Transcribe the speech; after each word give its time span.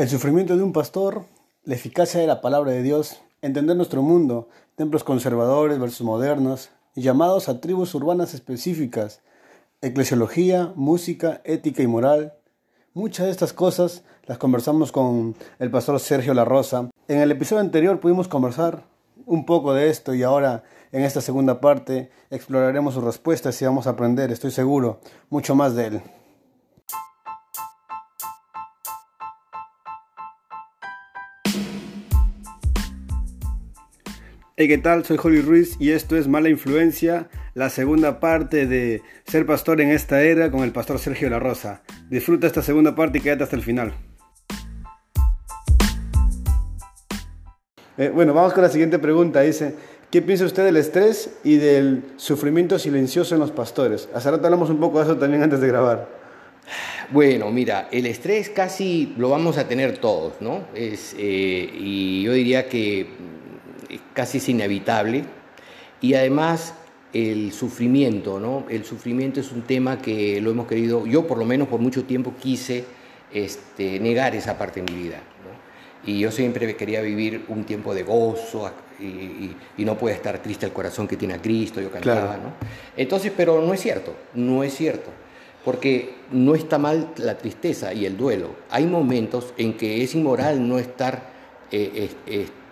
El 0.00 0.08
sufrimiento 0.08 0.56
de 0.56 0.62
un 0.62 0.72
pastor, 0.72 1.24
la 1.62 1.74
eficacia 1.74 2.22
de 2.22 2.26
la 2.26 2.40
palabra 2.40 2.72
de 2.72 2.82
Dios, 2.82 3.20
entender 3.42 3.76
nuestro 3.76 4.00
mundo, 4.00 4.48
templos 4.74 5.04
conservadores 5.04 5.78
versus 5.78 6.06
modernos, 6.06 6.70
llamados 6.94 7.50
a 7.50 7.60
tribus 7.60 7.94
urbanas 7.94 8.32
específicas, 8.32 9.20
eclesiología, 9.82 10.72
música, 10.74 11.42
ética 11.44 11.82
y 11.82 11.86
moral. 11.86 12.32
Muchas 12.94 13.26
de 13.26 13.32
estas 13.32 13.52
cosas 13.52 14.02
las 14.24 14.38
conversamos 14.38 14.90
con 14.90 15.36
el 15.58 15.70
pastor 15.70 16.00
Sergio 16.00 16.32
La 16.32 16.46
Rosa. 16.46 16.88
En 17.06 17.18
el 17.18 17.30
episodio 17.30 17.60
anterior 17.60 18.00
pudimos 18.00 18.26
conversar 18.26 18.84
un 19.26 19.44
poco 19.44 19.74
de 19.74 19.90
esto 19.90 20.14
y 20.14 20.22
ahora 20.22 20.64
en 20.92 21.02
esta 21.02 21.20
segunda 21.20 21.60
parte 21.60 22.10
exploraremos 22.30 22.94
sus 22.94 23.04
respuestas 23.04 23.60
y 23.60 23.66
vamos 23.66 23.86
a 23.86 23.90
aprender, 23.90 24.32
estoy 24.32 24.50
seguro, 24.50 24.98
mucho 25.28 25.54
más 25.54 25.74
de 25.74 25.86
él. 25.88 26.02
Hey, 34.62 34.68
¿qué 34.68 34.76
tal? 34.76 35.06
Soy 35.06 35.18
Holly 35.24 35.40
Ruiz 35.40 35.76
y 35.80 35.92
esto 35.92 36.18
es 36.18 36.28
Mala 36.28 36.50
Influencia, 36.50 37.30
la 37.54 37.70
segunda 37.70 38.20
parte 38.20 38.66
de 38.66 39.00
Ser 39.24 39.46
Pastor 39.46 39.80
en 39.80 39.88
esta 39.88 40.22
era 40.22 40.50
con 40.50 40.64
el 40.64 40.70
pastor 40.70 40.98
Sergio 40.98 41.30
La 41.30 41.38
Rosa. 41.38 41.82
Disfruta 42.10 42.46
esta 42.46 42.60
segunda 42.60 42.94
parte 42.94 43.16
y 43.16 43.20
quédate 43.22 43.44
hasta 43.44 43.56
el 43.56 43.62
final. 43.62 43.94
Eh, 47.96 48.10
bueno, 48.14 48.34
vamos 48.34 48.52
con 48.52 48.62
la 48.62 48.68
siguiente 48.68 48.98
pregunta. 48.98 49.40
Dice, 49.40 49.76
¿qué 50.10 50.20
piensa 50.20 50.44
usted 50.44 50.66
del 50.66 50.76
estrés 50.76 51.38
y 51.42 51.56
del 51.56 52.02
sufrimiento 52.16 52.78
silencioso 52.78 53.34
en 53.34 53.40
los 53.40 53.52
pastores? 53.52 54.10
Hace 54.14 54.30
rato 54.30 54.44
hablamos 54.44 54.68
un 54.68 54.78
poco 54.78 54.98
de 54.98 55.04
eso 55.04 55.16
también 55.16 55.42
antes 55.42 55.62
de 55.62 55.68
grabar. 55.68 56.06
Bueno, 57.10 57.50
mira, 57.50 57.88
el 57.90 58.04
estrés 58.04 58.50
casi 58.50 59.14
lo 59.16 59.30
vamos 59.30 59.56
a 59.56 59.66
tener 59.66 59.96
todos, 59.96 60.34
¿no? 60.42 60.66
Es, 60.74 61.16
eh, 61.18 61.70
y 61.78 62.24
yo 62.24 62.34
diría 62.34 62.68
que 62.68 63.06
casi 64.14 64.38
es 64.38 64.48
inevitable. 64.48 65.24
Y 66.00 66.14
además 66.14 66.74
el 67.12 67.52
sufrimiento, 67.52 68.38
¿no? 68.38 68.64
El 68.68 68.84
sufrimiento 68.84 69.40
es 69.40 69.50
un 69.52 69.62
tema 69.62 70.00
que 70.00 70.40
lo 70.40 70.50
hemos 70.50 70.66
querido, 70.66 71.06
yo 71.06 71.26
por 71.26 71.38
lo 71.38 71.44
menos 71.44 71.68
por 71.68 71.80
mucho 71.80 72.04
tiempo 72.04 72.34
quise 72.40 72.84
este, 73.32 73.98
negar 74.00 74.34
esa 74.34 74.56
parte 74.56 74.82
de 74.82 74.92
mi 74.92 75.02
vida. 75.02 75.20
Y 76.04 76.18
yo 76.18 76.30
siempre 76.30 76.76
quería 76.76 77.02
vivir 77.02 77.44
un 77.48 77.64
tiempo 77.64 77.94
de 77.94 78.04
gozo 78.04 78.72
y, 78.98 79.54
no 79.84 79.98
puede 79.98 80.14
estar 80.14 80.38
triste 80.38 80.64
el 80.64 80.72
corazón 80.72 81.06
que 81.06 81.16
tiene 81.16 81.34
a 81.34 81.42
Cristo, 81.42 81.80
yo 81.80 81.90
cantaba, 81.90 82.36
¿no? 82.36 82.54
Entonces, 82.96 83.32
pero 83.36 83.60
no 83.60 83.74
es 83.74 83.80
cierto, 83.80 84.14
no 84.34 84.62
es 84.64 84.74
cierto. 84.74 85.10
Porque 85.64 86.14
no 86.32 86.54
está 86.54 86.78
mal 86.78 87.12
la 87.18 87.36
tristeza 87.36 87.92
y 87.92 88.06
el 88.06 88.16
duelo. 88.16 88.48
Hay 88.70 88.86
momentos 88.86 89.52
en 89.58 89.76
que 89.76 90.02
es 90.02 90.14
inmoral 90.14 90.66
no 90.66 90.78
estar 90.78 91.28
eh, 91.70 92.10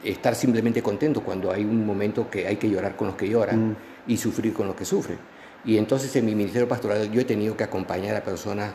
estar 0.05 0.35
simplemente 0.35 0.83
contento 0.83 1.23
cuando 1.23 1.53
hay 1.53 1.65
un 1.65 1.85
momento 1.85 2.31
que 2.31 2.47
hay 2.47 2.57
que 2.57 2.71
llorar 2.71 2.97
con 2.97 3.09
los 3.09 3.17
que 3.17 3.29
lloran 3.29 3.71
mm. 3.71 3.77
y 4.09 4.17
sufrir 4.17 4.53
con 4.53 4.67
los 4.67 4.77
que 4.77 4.85
sufren. 4.85 5.19
Y 5.65 5.77
entonces 5.77 6.15
en 6.17 6.25
mi 6.25 6.35
ministerio 6.35 6.69
pastoral 6.69 7.11
yo 7.11 7.21
he 7.21 7.25
tenido 7.25 7.57
que 7.57 7.65
acompañar 7.65 8.17
a 8.17 8.23
personas 8.23 8.73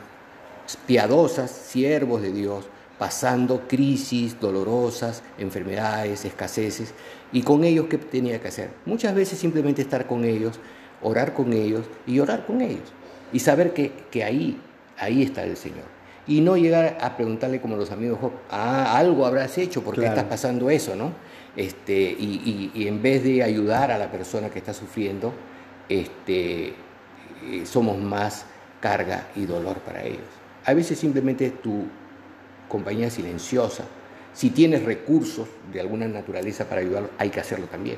piadosas, 0.85 1.51
siervos 1.51 2.21
de 2.21 2.31
Dios, 2.31 2.65
pasando 2.97 3.67
crisis 3.67 4.39
dolorosas, 4.39 5.23
enfermedades, 5.37 6.25
escaseces, 6.25 6.93
y 7.31 7.41
con 7.41 7.63
ellos, 7.63 7.87
¿qué 7.89 7.97
tenía 7.97 8.39
que 8.39 8.49
hacer? 8.49 8.69
Muchas 8.85 9.15
veces 9.15 9.39
simplemente 9.39 9.81
estar 9.81 10.05
con 10.07 10.23
ellos, 10.23 10.59
orar 11.01 11.33
con 11.33 11.51
ellos 11.53 11.85
y 12.05 12.19
orar 12.19 12.45
con 12.45 12.61
ellos, 12.61 12.93
y 13.31 13.39
saber 13.39 13.73
que, 13.73 13.91
que 14.11 14.23
ahí, 14.23 14.59
ahí 14.97 15.23
está 15.23 15.43
el 15.43 15.57
Señor 15.57 15.92
y 16.27 16.41
no 16.41 16.55
llegar 16.57 16.97
a 17.01 17.15
preguntarle 17.17 17.59
como 17.59 17.75
los 17.75 17.91
amigos, 17.91 18.19
ah, 18.49 18.97
algo 18.97 19.25
habrás 19.25 19.57
hecho, 19.57 19.83
porque 19.83 20.05
estás 20.05 20.23
pasando 20.25 20.69
eso? 20.69 20.95
¿no? 20.95 21.11
Este, 21.55 21.93
y, 21.93 22.71
en 22.87 23.01
vez 23.01 23.23
de 23.23 23.43
ayudar 23.43 23.91
a 23.91 23.97
la 23.97 24.11
persona 24.11 24.49
que 24.49 24.59
está 24.59 24.73
sufriendo, 24.73 25.33
este, 25.89 26.67
eh, 26.67 27.65
somos 27.65 27.97
más 27.97 28.45
carga 28.79 29.27
y 29.35 29.45
dolor 29.45 29.77
para 29.79 30.03
ellos. 30.03 30.21
A 30.65 30.73
veces 30.73 30.97
simplemente 30.97 31.51
tu 31.51 31.85
compañía 32.69 33.09
silenciosa, 33.09 33.83
si 34.33 34.49
tienes 34.49 34.83
recursos 34.83 35.47
de 35.71 35.79
alguna 35.79 36.07
naturaleza 36.07 36.67
para 36.67 36.81
ayudar, 36.81 37.09
hay 37.17 37.29
que 37.29 37.39
hacerlo 37.39 37.67
también, 37.67 37.97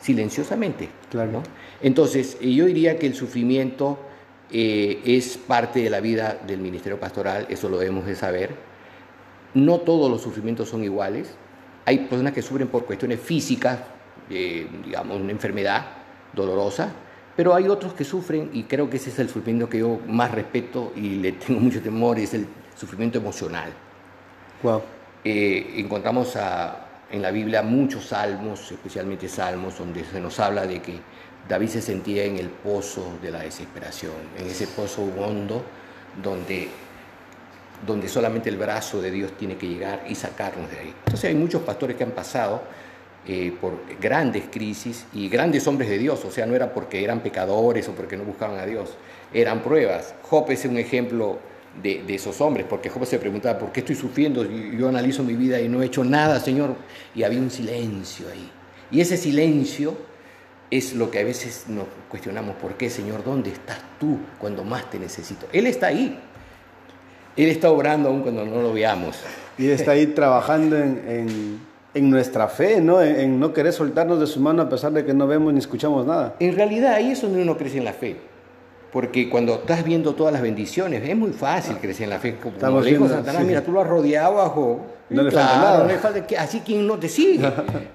silenciosamente. 0.00 0.88
Claro. 1.10 1.42
Entonces, 1.82 2.38
eh, 2.40 2.54
yo 2.54 2.66
diría 2.66 2.98
que 2.98 3.06
el 3.06 3.14
sufrimiento 3.14 3.98
eh, 4.56 5.02
es 5.04 5.36
parte 5.36 5.82
de 5.82 5.90
la 5.90 5.98
vida 5.98 6.38
del 6.46 6.60
ministerio 6.60 7.00
pastoral, 7.00 7.46
eso 7.50 7.68
lo 7.68 7.76
debemos 7.76 8.06
de 8.06 8.14
saber. 8.14 8.54
No 9.52 9.78
todos 9.80 10.08
los 10.08 10.22
sufrimientos 10.22 10.68
son 10.68 10.84
iguales. 10.84 11.34
Hay 11.84 12.06
personas 12.06 12.32
que 12.32 12.40
sufren 12.40 12.68
por 12.68 12.84
cuestiones 12.84 13.18
físicas, 13.18 13.80
digamos, 14.28 15.20
una 15.20 15.32
enfermedad 15.32 15.84
dolorosa, 16.32 16.92
pero 17.36 17.52
hay 17.54 17.66
otros 17.66 17.94
que 17.94 18.04
sufren, 18.04 18.50
y 18.52 18.62
creo 18.62 18.88
que 18.88 18.96
ese 18.98 19.10
es 19.10 19.18
el 19.18 19.28
sufrimiento 19.28 19.68
que 19.68 19.80
yo 19.80 19.98
más 20.06 20.30
respeto 20.30 20.92
y 20.94 21.16
le 21.16 21.32
tengo 21.32 21.60
mucho 21.60 21.82
temor, 21.82 22.18
es 22.20 22.32
el 22.34 22.46
sufrimiento 22.76 23.18
emocional. 23.18 23.72
Wow. 24.62 24.82
Eh, 25.24 25.74
encontramos 25.78 26.38
en 27.10 27.22
la 27.22 27.30
Biblia 27.32 27.62
muchos 27.62 28.06
salmos, 28.06 28.70
especialmente 28.70 29.28
salmos, 29.28 29.78
donde 29.78 30.04
se 30.04 30.20
nos 30.20 30.38
habla 30.38 30.64
de 30.64 30.80
que 30.80 30.94
David 31.48 31.68
se 31.68 31.82
sentía 31.82 32.24
en 32.24 32.38
el 32.38 32.48
pozo 32.48 33.18
de 33.20 33.30
la 33.30 33.40
desesperación, 33.40 34.14
en 34.38 34.46
ese 34.46 34.66
pozo 34.66 35.02
hondo 35.02 35.62
donde, 36.22 36.68
donde 37.86 38.08
solamente 38.08 38.48
el 38.48 38.56
brazo 38.56 39.02
de 39.02 39.10
Dios 39.10 39.32
tiene 39.36 39.56
que 39.56 39.68
llegar 39.68 40.04
y 40.08 40.14
sacarnos 40.14 40.70
de 40.70 40.78
ahí. 40.78 40.94
Entonces 41.04 41.28
hay 41.28 41.34
muchos 41.34 41.62
pastores 41.62 41.96
que 41.96 42.04
han 42.04 42.12
pasado 42.12 42.62
eh, 43.26 43.54
por 43.60 43.78
grandes 44.00 44.44
crisis 44.50 45.06
y 45.12 45.28
grandes 45.28 45.66
hombres 45.66 45.88
de 45.90 45.98
Dios, 45.98 46.24
o 46.24 46.30
sea, 46.30 46.46
no 46.46 46.54
era 46.54 46.72
porque 46.72 47.04
eran 47.04 47.20
pecadores 47.20 47.88
o 47.88 47.92
porque 47.92 48.16
no 48.16 48.24
buscaban 48.24 48.58
a 48.58 48.66
Dios, 48.66 48.94
eran 49.32 49.62
pruebas. 49.62 50.14
Job 50.22 50.50
es 50.50 50.64
un 50.64 50.78
ejemplo 50.78 51.38
de, 51.82 52.04
esos 52.08 52.40
hombres, 52.40 52.66
porque 52.68 52.88
Job 52.88 53.04
se 53.04 53.18
preguntaba, 53.18 53.58
¿por 53.58 53.72
qué 53.72 53.80
estoy 53.80 53.96
sufriendo? 53.96 54.44
Yo 54.44 54.88
analizo 54.88 55.22
mi 55.22 55.34
vida 55.34 55.60
y 55.60 55.68
no 55.68 55.82
he 55.82 55.86
hecho 55.86 56.04
nada, 56.04 56.40
Señor, 56.40 56.76
y 57.14 57.22
había 57.22 57.40
un 57.40 57.50
silencio 57.50 58.26
ahí. 58.32 58.50
Y 58.90 59.00
ese 59.00 59.16
silencio 59.16 59.96
es 60.70 60.94
lo 60.94 61.10
que 61.10 61.20
a 61.20 61.24
veces 61.24 61.64
nos 61.68 61.86
cuestionamos, 62.08 62.56
¿por 62.56 62.74
qué, 62.74 62.90
Señor? 62.90 63.24
¿Dónde 63.24 63.50
estás 63.50 63.78
tú 63.98 64.18
cuando 64.38 64.64
más 64.64 64.90
te 64.90 64.98
necesito? 64.98 65.46
Él 65.52 65.66
está 65.66 65.88
ahí. 65.88 66.18
Él 67.36 67.48
está 67.48 67.70
obrando 67.70 68.08
aún 68.08 68.22
cuando 68.22 68.44
no 68.44 68.62
lo 68.62 68.72
veamos. 68.72 69.16
Y 69.58 69.68
está 69.68 69.92
ahí 69.92 70.06
trabajando 70.08 70.76
en, 70.76 71.60
nuestra 71.94 72.48
fe, 72.48 72.80
¿no? 72.80 73.00
En, 73.02 73.38
no 73.38 73.52
querer 73.52 73.72
soltarnos 73.72 74.18
de 74.20 74.26
su 74.26 74.40
mano 74.40 74.62
a 74.62 74.68
pesar 74.68 74.92
de 74.92 75.04
que 75.04 75.14
no 75.14 75.26
vemos 75.26 75.52
ni 75.52 75.58
escuchamos 75.58 76.06
nada. 76.06 76.34
En 76.40 76.54
realidad 76.54 76.94
ahí 76.94 77.12
es 77.12 77.22
donde 77.22 77.42
uno 77.42 77.56
crece 77.56 77.78
en 77.78 77.84
la 77.84 77.92
fe. 77.92 78.16
Porque 78.94 79.28
cuando 79.28 79.54
estás 79.56 79.82
viendo 79.84 80.14
todas 80.14 80.32
las 80.32 80.40
bendiciones, 80.40 81.02
es 81.02 81.16
muy 81.16 81.32
fácil 81.32 81.78
crecer 81.78 82.04
en 82.04 82.10
la 82.10 82.20
fe. 82.20 82.36
Como 82.40 82.54
Estamos 82.54 82.84
dijo 82.84 83.08
Satanás, 83.08 83.42
mira, 83.44 83.60
tú 83.60 83.72
lo 83.72 83.80
has 83.80 83.88
rodeado 83.88 84.34
bajo... 84.36 84.86
No 85.10 85.24
le 85.24 85.32
falta 85.32 85.56
nada. 85.56 85.78
No 85.80 85.86
le 85.88 85.98
falta 85.98 86.24
que, 86.24 86.38
así 86.38 86.60
quien 86.60 86.86
no 86.86 86.96
te 86.96 87.08
sigue, 87.08 87.42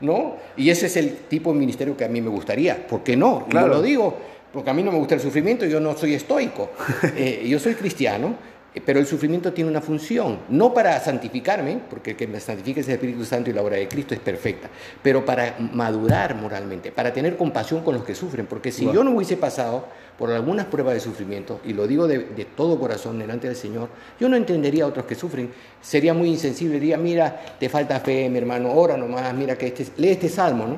¿no? 0.02 0.36
Y 0.58 0.70
ese 0.70 0.88
es 0.88 0.98
el 0.98 1.14
tipo 1.30 1.54
de 1.54 1.60
ministerio 1.60 1.96
que 1.96 2.04
a 2.04 2.10
mí 2.10 2.20
me 2.20 2.30
gustaría. 2.30 2.86
¿Por 2.86 3.02
qué 3.02 3.16
no? 3.16 3.46
Claro. 3.48 3.70
lo 3.70 3.82
digo, 3.82 4.14
porque 4.52 4.72
a 4.72 4.74
mí 4.74 4.84
no 4.84 4.92
me 4.92 4.98
gusta 4.98 5.16
el 5.16 5.22
sufrimiento, 5.22 5.66
yo 5.66 5.80
no 5.80 5.96
soy 5.96 6.16
estoico. 6.16 6.72
Eh, 7.16 7.48
yo 7.48 7.60
soy 7.60 7.76
cristiano, 7.76 8.36
pero 8.86 9.00
el 9.00 9.08
sufrimiento 9.08 9.52
tiene 9.52 9.70
una 9.70 9.82
función, 9.82 10.40
no 10.50 10.74
para 10.74 11.00
santificarme, 11.00 11.80
porque 11.90 12.12
el 12.12 12.18
que 12.18 12.28
me 12.28 12.40
santifica 12.40 12.82
es 12.82 12.88
el 12.88 12.96
Espíritu 12.96 13.26
Santo 13.26 13.50
y 13.50 13.54
la 13.54 13.64
obra 13.64 13.78
de 13.78 13.88
Cristo 13.88 14.14
es 14.14 14.20
perfecta, 14.20 14.70
pero 15.02 15.26
para 15.26 15.56
madurar 15.60 16.36
moralmente, 16.36 16.92
para 16.92 17.12
tener 17.12 17.36
compasión 17.36 17.84
con 17.84 17.96
los 17.96 18.04
que 18.04 18.14
sufren, 18.14 18.46
porque 18.46 18.72
si 18.72 18.86
yo 18.86 19.04
no 19.04 19.12
hubiese 19.12 19.38
pasado 19.38 19.86
por 20.20 20.32
algunas 20.32 20.68
pruebas 20.68 20.94
de 20.94 21.00
sufrimiento, 21.00 21.60
y 21.66 21.74
lo 21.74 21.88
digo 21.88 22.08
de, 22.08 22.20
todo 22.56 22.80
corazón 22.80 23.18
delante 23.18 23.48
del 23.48 23.56
Señor, 23.56 23.90
yo 24.20 24.30
no 24.30 24.36
entendería 24.36 24.84
a 24.84 24.88
otros 24.88 25.06
que 25.06 25.16
sufren, 25.16 25.52
sería 25.82 26.14
muy 26.14 26.30
insensible, 26.30 26.80
diría, 26.80 26.98
mira, 26.98 27.42
te 27.60 27.70
falta 27.70 28.00
fe, 28.00 28.30
mi 28.30 28.38
hermano, 28.38 28.72
ora 28.72 28.96
nomás, 28.98 29.34
mira 29.34 29.58
que 29.58 29.68
este, 29.68 29.88
lee 29.98 30.10
este 30.10 30.30
salmo, 30.30 30.68
¿no? 30.68 30.78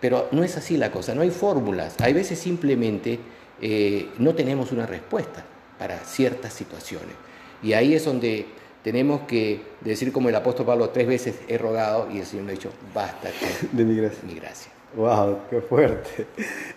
Pero 0.00 0.28
no 0.30 0.44
es 0.44 0.56
así 0.56 0.76
la 0.76 0.92
cosa, 0.92 1.14
no 1.14 1.22
hay 1.22 1.30
fórmulas, 1.30 1.96
hay 2.00 2.12
veces 2.12 2.38
simplemente 2.38 3.18
eh, 3.60 4.10
no 4.18 4.34
tenemos 4.34 4.70
una 4.72 4.86
respuesta 4.86 5.44
para 5.82 5.98
ciertas 5.98 6.52
situaciones. 6.52 7.16
Y 7.60 7.72
ahí 7.72 7.92
es 7.92 8.04
donde 8.04 8.46
tenemos 8.84 9.22
que 9.22 9.62
decir 9.80 10.12
como 10.12 10.28
el 10.28 10.36
apóstol 10.36 10.64
Pablo 10.64 10.90
tres 10.90 11.08
veces 11.08 11.40
he 11.48 11.58
rogado 11.58 12.08
y 12.08 12.20
el 12.20 12.24
Señor 12.24 12.44
me 12.44 12.52
ha 12.52 12.54
dicho, 12.54 12.70
basta 12.94 13.30
de 13.72 13.84
mi 13.84 13.96
gracia. 13.96 14.20
mi 14.24 14.34
gracia. 14.36 14.70
Wow, 14.94 15.38
qué 15.50 15.60
fuerte. 15.60 16.28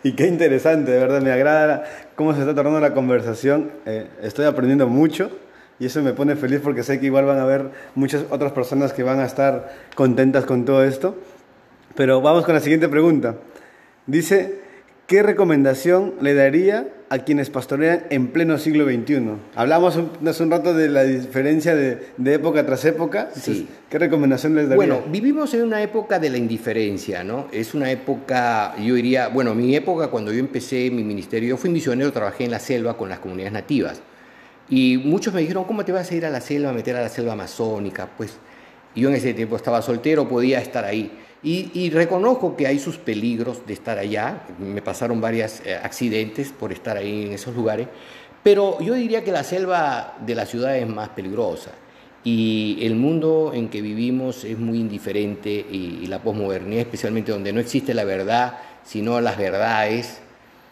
Y 0.01 0.13
qué 0.13 0.25
interesante, 0.25 0.89
de 0.89 0.97
verdad, 0.97 1.21
me 1.21 1.31
agrada 1.31 1.83
cómo 2.15 2.33
se 2.33 2.39
está 2.39 2.55
tornando 2.55 2.79
la 2.79 2.95
conversación. 2.95 3.73
Eh, 3.85 4.07
estoy 4.23 4.45
aprendiendo 4.45 4.87
mucho 4.87 5.29
y 5.77 5.85
eso 5.85 6.01
me 6.01 6.13
pone 6.13 6.35
feliz 6.35 6.61
porque 6.63 6.81
sé 6.81 6.99
que 6.99 7.05
igual 7.05 7.25
van 7.25 7.37
a 7.37 7.43
haber 7.43 7.69
muchas 7.93 8.23
otras 8.31 8.53
personas 8.53 8.91
que 8.91 9.03
van 9.03 9.19
a 9.19 9.25
estar 9.25 9.71
contentas 9.93 10.45
con 10.45 10.65
todo 10.65 10.83
esto. 10.83 11.15
Pero 11.93 12.21
vamos 12.21 12.43
con 12.43 12.55
la 12.55 12.59
siguiente 12.59 12.89
pregunta. 12.89 13.35
Dice, 14.07 14.64
¿qué 15.07 15.23
recomendación 15.23 16.15
le 16.21 16.33
daría 16.33 16.87
a 17.09 17.19
quienes 17.19 17.49
pastorean 17.49 18.03
en 18.09 18.27
pleno 18.27 18.57
siglo 18.57 18.85
XXI? 18.85 19.21
Hablamos 19.55 19.99
hace 20.25 20.43
un 20.43 20.51
rato 20.51 20.73
de 20.73 20.89
la 20.89 21.03
diferencia 21.03 21.75
de, 21.75 21.99
época 22.25 22.65
tras 22.65 22.83
época. 22.85 23.29
sí. 23.33 23.67
¿Qué 23.89 23.99
recomendación 23.99 24.55
les 24.55 24.67
daría? 24.67 24.75
Bueno, 24.75 25.03
vivimos 25.09 25.53
en 25.53 25.63
una 25.63 25.81
época 25.81 26.19
de 26.19 26.29
la 26.29 26.37
indiferencia, 26.37 27.23
¿no? 27.23 27.47
Es 27.51 27.73
una 27.73 27.91
época, 27.91 28.75
yo 28.77 28.95
diría, 28.95 29.27
bueno, 29.27 29.53
mi 29.53 29.75
época 29.75 30.07
cuando 30.07 30.33
yo 30.33 30.39
empecé 30.39 30.89
mi 30.91 31.03
ministerio, 31.03 31.49
yo 31.49 31.57
fui 31.57 31.69
misionero, 31.69 32.11
trabajé 32.11 32.45
en 32.45 32.51
la 32.51 32.59
selva 32.59 32.97
con 32.97 33.09
las 33.09 33.19
comunidades 33.19 33.53
nativas. 33.53 34.01
Y 34.67 34.97
muchos 34.97 35.33
me 35.33 35.41
dijeron, 35.41 35.65
¿cómo 35.65 35.85
te 35.85 35.91
vas 35.91 36.09
a 36.09 36.15
ir 36.15 36.25
a 36.25 36.29
la 36.29 36.41
selva, 36.41 36.71
a 36.71 36.73
meter 36.73 36.95
a 36.95 37.01
la 37.01 37.09
selva 37.09 37.33
amazónica? 37.33 38.09
Pues 38.17 38.33
yo 38.95 39.09
en 39.09 39.15
ese 39.15 39.33
tiempo 39.33 39.55
estaba 39.55 39.81
soltero, 39.81 40.27
podía 40.27 40.59
estar 40.59 40.83
ahí. 40.83 41.11
Y, 41.43 41.91
reconozco 41.91 42.55
que 42.55 42.65
hay 42.65 42.79
sus 42.79 42.97
peligros 42.97 43.67
de 43.67 43.73
estar 43.73 43.99
allá. 43.99 44.47
Me 44.57 44.81
pasaron 44.81 45.21
varios 45.21 45.61
eh, 45.63 45.75
accidentes 45.75 46.51
por 46.51 46.71
estar 46.71 46.97
ahí 46.97 47.27
en 47.27 47.33
esos 47.33 47.55
lugares. 47.55 47.87
Pero 48.41 48.79
yo 48.81 48.95
diría 48.95 49.23
que 49.23 49.31
la 49.31 49.43
selva 49.43 50.15
de 50.25 50.33
la 50.33 50.47
ciudad 50.47 50.75
es 50.75 50.87
más 50.87 51.09
peligrosa. 51.09 51.71
Y 52.23 52.79
el 52.81 52.95
mundo 52.95 53.51
en 53.53 53.69
que 53.69 53.81
vivimos 53.81 54.43
es 54.43 54.57
muy 54.57 54.79
indiferente 54.79 55.51
y, 55.51 55.99
y 56.01 56.07
la 56.07 56.23
posmodernidad, 56.23 56.81
especialmente 56.81 57.31
donde 57.31 57.53
no 57.53 57.59
existe 57.59 57.93
la 57.93 58.05
verdad, 58.05 58.57
sino 58.83 59.21
las 59.21 59.37
verdades, 59.37 60.21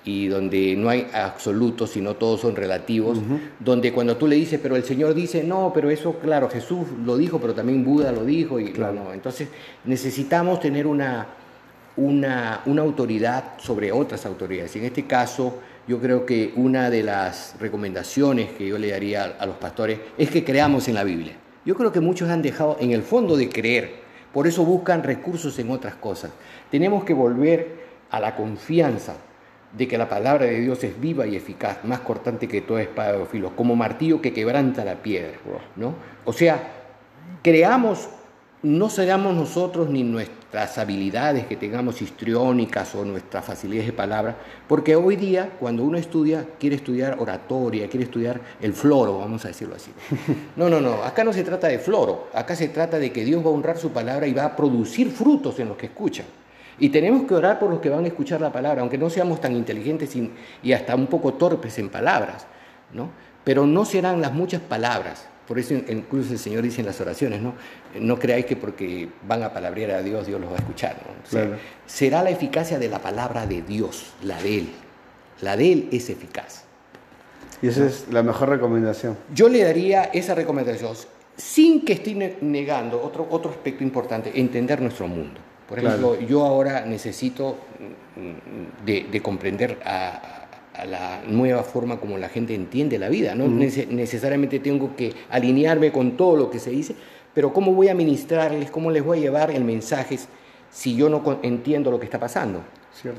y 0.06 0.28
donde 0.28 0.76
no 0.76 0.90
hay 0.90 1.08
absolutos, 1.14 1.92
sino 1.92 2.16
todos 2.16 2.42
son 2.42 2.56
relativos, 2.56 3.20
donde 3.60 3.94
cuando 3.94 4.18
tú 4.18 4.28
le 4.28 4.36
dices, 4.36 4.60
pero 4.62 4.76
el 4.76 4.84
Señor 4.84 5.14
dice, 5.14 5.44
no, 5.44 5.72
pero 5.74 5.90
eso, 5.90 6.14
claro, 6.20 6.50
Jesús 6.50 6.88
lo 7.06 7.18
dijo, 7.18 7.40
pero 7.40 7.54
también 7.54 7.86
Buda 7.86 8.12
lo 8.12 8.26
dijo, 8.26 8.60
y 8.60 8.72
claro. 8.72 8.94
no, 8.94 9.14
entonces 9.14 9.48
necesitamos 9.86 10.60
tener 10.60 10.88
una, 10.88 11.28
una, 11.96 12.62
una 12.66 12.82
autoridad 12.82 13.54
sobre 13.58 13.92
otras 13.92 14.26
autoridades. 14.26 14.76
Y 14.76 14.80
en 14.80 14.86
este 14.86 15.06
caso, 15.06 15.60
yo 15.88 16.00
creo 16.00 16.26
que 16.26 16.52
una 16.56 16.90
de 16.90 17.04
las 17.04 17.56
recomendaciones 17.60 18.52
que 18.52 18.68
yo 18.68 18.78
le 18.78 18.92
daría 18.92 19.36
a 19.40 19.46
los 19.46 19.56
pastores 19.56 20.00
es 20.18 20.30
que 20.30 20.44
creamos 20.44 20.88
en 20.90 20.96
la 20.96 21.04
Biblia. 21.06 21.34
Yo 21.66 21.76
creo 21.76 21.94
que 21.94 22.02
muchos 22.02 22.30
han 22.30 22.42
dejado 22.42 22.76
en 22.82 22.92
el 22.92 23.04
fondo 23.04 23.38
de 23.38 23.48
creer, 23.48 24.04
por 24.34 24.48
eso 24.48 24.66
buscan 24.66 25.04
recursos 25.04 25.58
en 25.60 25.72
otras 25.72 25.96
cosas. 25.96 26.32
Tenemos 26.70 27.06
que 27.06 27.14
volver 27.14 27.84
a 28.12 28.20
la 28.20 28.36
confianza 28.36 29.16
de 29.78 29.88
que 29.88 29.98
la 29.98 30.08
palabra 30.08 30.46
de 30.46 30.60
Dios 30.60 30.84
es 30.84 31.00
viva 31.00 31.26
y 31.26 31.36
eficaz, 31.36 31.84
más 31.84 32.02
cortante 32.02 32.48
que 32.48 32.62
toda 32.62 32.82
espada 32.82 33.14
de 33.14 33.26
filo, 33.26 33.56
como 33.56 33.76
martillo 33.76 34.22
que 34.22 34.34
quebranta 34.34 34.86
la 34.86 35.02
piedra. 35.02 35.34
¿no? 35.76 35.96
O 36.26 36.34
sea, 36.34 36.62
creamos, 37.42 38.08
no 38.62 38.90
seamos 38.90 39.34
nosotros 39.36 39.90
ni 39.90 40.04
nuestras 40.04 40.78
habilidades 40.78 41.48
que 41.48 41.56
tengamos 41.56 42.04
histriónicas 42.04 42.94
o 42.94 43.04
nuestras 43.04 43.44
facilidades 43.44 43.88
de 43.88 43.94
palabra, 43.94 44.38
porque 44.68 44.96
hoy 44.96 45.16
día 45.16 45.54
cuando 45.60 45.84
uno 45.84 45.98
estudia, 45.98 46.46
quiere 46.60 46.76
estudiar 46.76 47.18
oratoria, 47.20 47.90
quiere 47.90 48.06
estudiar 48.06 48.40
el 48.62 48.74
floro, 48.74 49.18
vamos 49.18 49.44
a 49.46 49.48
decirlo 49.48 49.76
así. 49.76 49.92
No, 50.56 50.70
no, 50.70 50.80
no, 50.80 51.04
acá 51.04 51.24
no 51.24 51.34
se 51.34 51.44
trata 51.44 51.68
de 51.68 51.80
floro, 51.80 52.28
acá 52.32 52.56
se 52.56 52.70
trata 52.70 53.00
de 53.00 53.12
que 53.12 53.26
Dios 53.26 53.44
va 53.44 53.50
a 53.50 53.54
honrar 53.54 53.80
su 53.80 53.90
palabra 53.90 54.28
y 54.28 54.34
va 54.34 54.46
a 54.46 54.56
producir 54.56 55.10
frutos 55.10 55.60
en 55.60 55.70
los 55.70 55.78
que 55.78 55.88
escuchan. 55.88 56.28
Y 56.80 56.90
tenemos 56.90 57.28
que 57.28 57.36
orar 57.36 57.60
por 57.60 57.70
los 57.70 57.80
que 57.80 57.90
van 57.90 58.04
a 58.04 58.08
escuchar 58.08 58.42
la 58.42 58.52
palabra, 58.52 58.82
aunque 58.82 58.98
no 58.98 59.10
seamos 59.10 59.40
tan 59.40 59.56
inteligentes 59.56 60.16
y, 60.16 60.74
hasta 60.74 60.96
un 60.96 61.08
poco 61.08 61.34
torpes 61.36 61.78
en 61.80 61.90
palabras, 61.90 62.48
¿no? 62.94 63.10
Pero 63.44 63.66
no 63.66 63.86
serán 63.86 64.22
las 64.22 64.34
muchas 64.34 64.62
palabras. 64.62 65.28
Por 65.48 65.60
eso 65.60 65.74
incluso 65.74 66.32
el 66.32 66.40
Señor 66.40 66.64
dice 66.64 66.82
en 66.82 66.88
las 66.88 67.00
oraciones, 67.02 67.42
¿no? 67.42 67.54
No 68.00 68.18
creáis 68.18 68.46
que 68.46 68.56
porque 68.56 69.10
van 69.28 69.44
a 69.44 69.54
palabrear 69.54 69.92
a 69.92 70.02
Dios, 70.02 70.26
Dios 70.26 70.40
los 70.40 70.50
va 70.50 70.56
a 70.56 70.60
escuchar. 70.60 70.96
Será 71.86 72.24
la 72.24 72.30
eficacia 72.30 72.80
de 72.80 72.88
la 72.88 73.00
palabra 73.00 73.46
de 73.46 73.62
Dios, 73.62 74.14
la 74.24 74.42
de 74.42 74.60
Él. 74.60 74.70
La 75.42 75.58
de 75.58 75.72
Él 75.72 75.90
es 75.92 76.10
eficaz. 76.10 76.64
Y 77.62 77.68
esa 77.68 77.86
es 77.86 78.08
la 78.10 78.24
mejor 78.24 78.50
recomendación. 78.50 79.18
Yo 79.34 79.50
le 79.50 79.64
daría 79.64 80.06
esa 80.06 80.34
recomendación 80.34 80.96
sin 81.36 81.84
que 81.84 81.94
esté 81.94 82.38
negando 82.42 83.02
otro, 83.02 83.28
otro 83.30 83.52
aspecto 83.52 83.84
importante, 83.84 84.40
entender 84.40 84.82
nuestro 84.82 85.08
mundo. 85.08 85.40
Por 85.68 85.80
ejemplo, 85.80 86.20
yo 86.20 86.46
ahora 86.46 86.86
necesito 86.86 87.58
mm, 88.16 88.86
de, 88.86 89.22
comprender 89.22 89.80
a, 89.86 90.40
la 90.86 91.22
nueva 91.28 91.64
forma 91.64 92.00
como 92.00 92.18
la 92.18 92.30
gente 92.30 92.56
entiende 92.56 92.98
la 92.98 93.10
vida. 93.10 93.36
No 93.36 93.48
necesariamente 93.48 94.60
tengo 94.60 94.96
que 94.96 95.14
alinearme 95.30 95.92
con 95.92 96.18
todo 96.18 96.36
lo 96.36 96.50
que 96.50 96.60
se 96.60 96.72
dice, 96.72 96.96
pero 97.34 97.54
cómo 97.54 97.74
voy 97.74 97.90
a 97.90 97.96
ministrarles, 97.96 98.72
cómo 98.72 98.92
les 98.92 99.04
voy 99.04 99.20
a 99.20 99.22
llevar 99.22 99.52
el 99.52 99.64
mensaje 99.64 100.18
si 100.72 100.96
yo 100.96 101.10
no 101.10 101.40
entiendo 101.44 101.92
lo 101.92 102.00
que 102.00 102.06
está 102.06 102.20
pasando. 102.20 102.64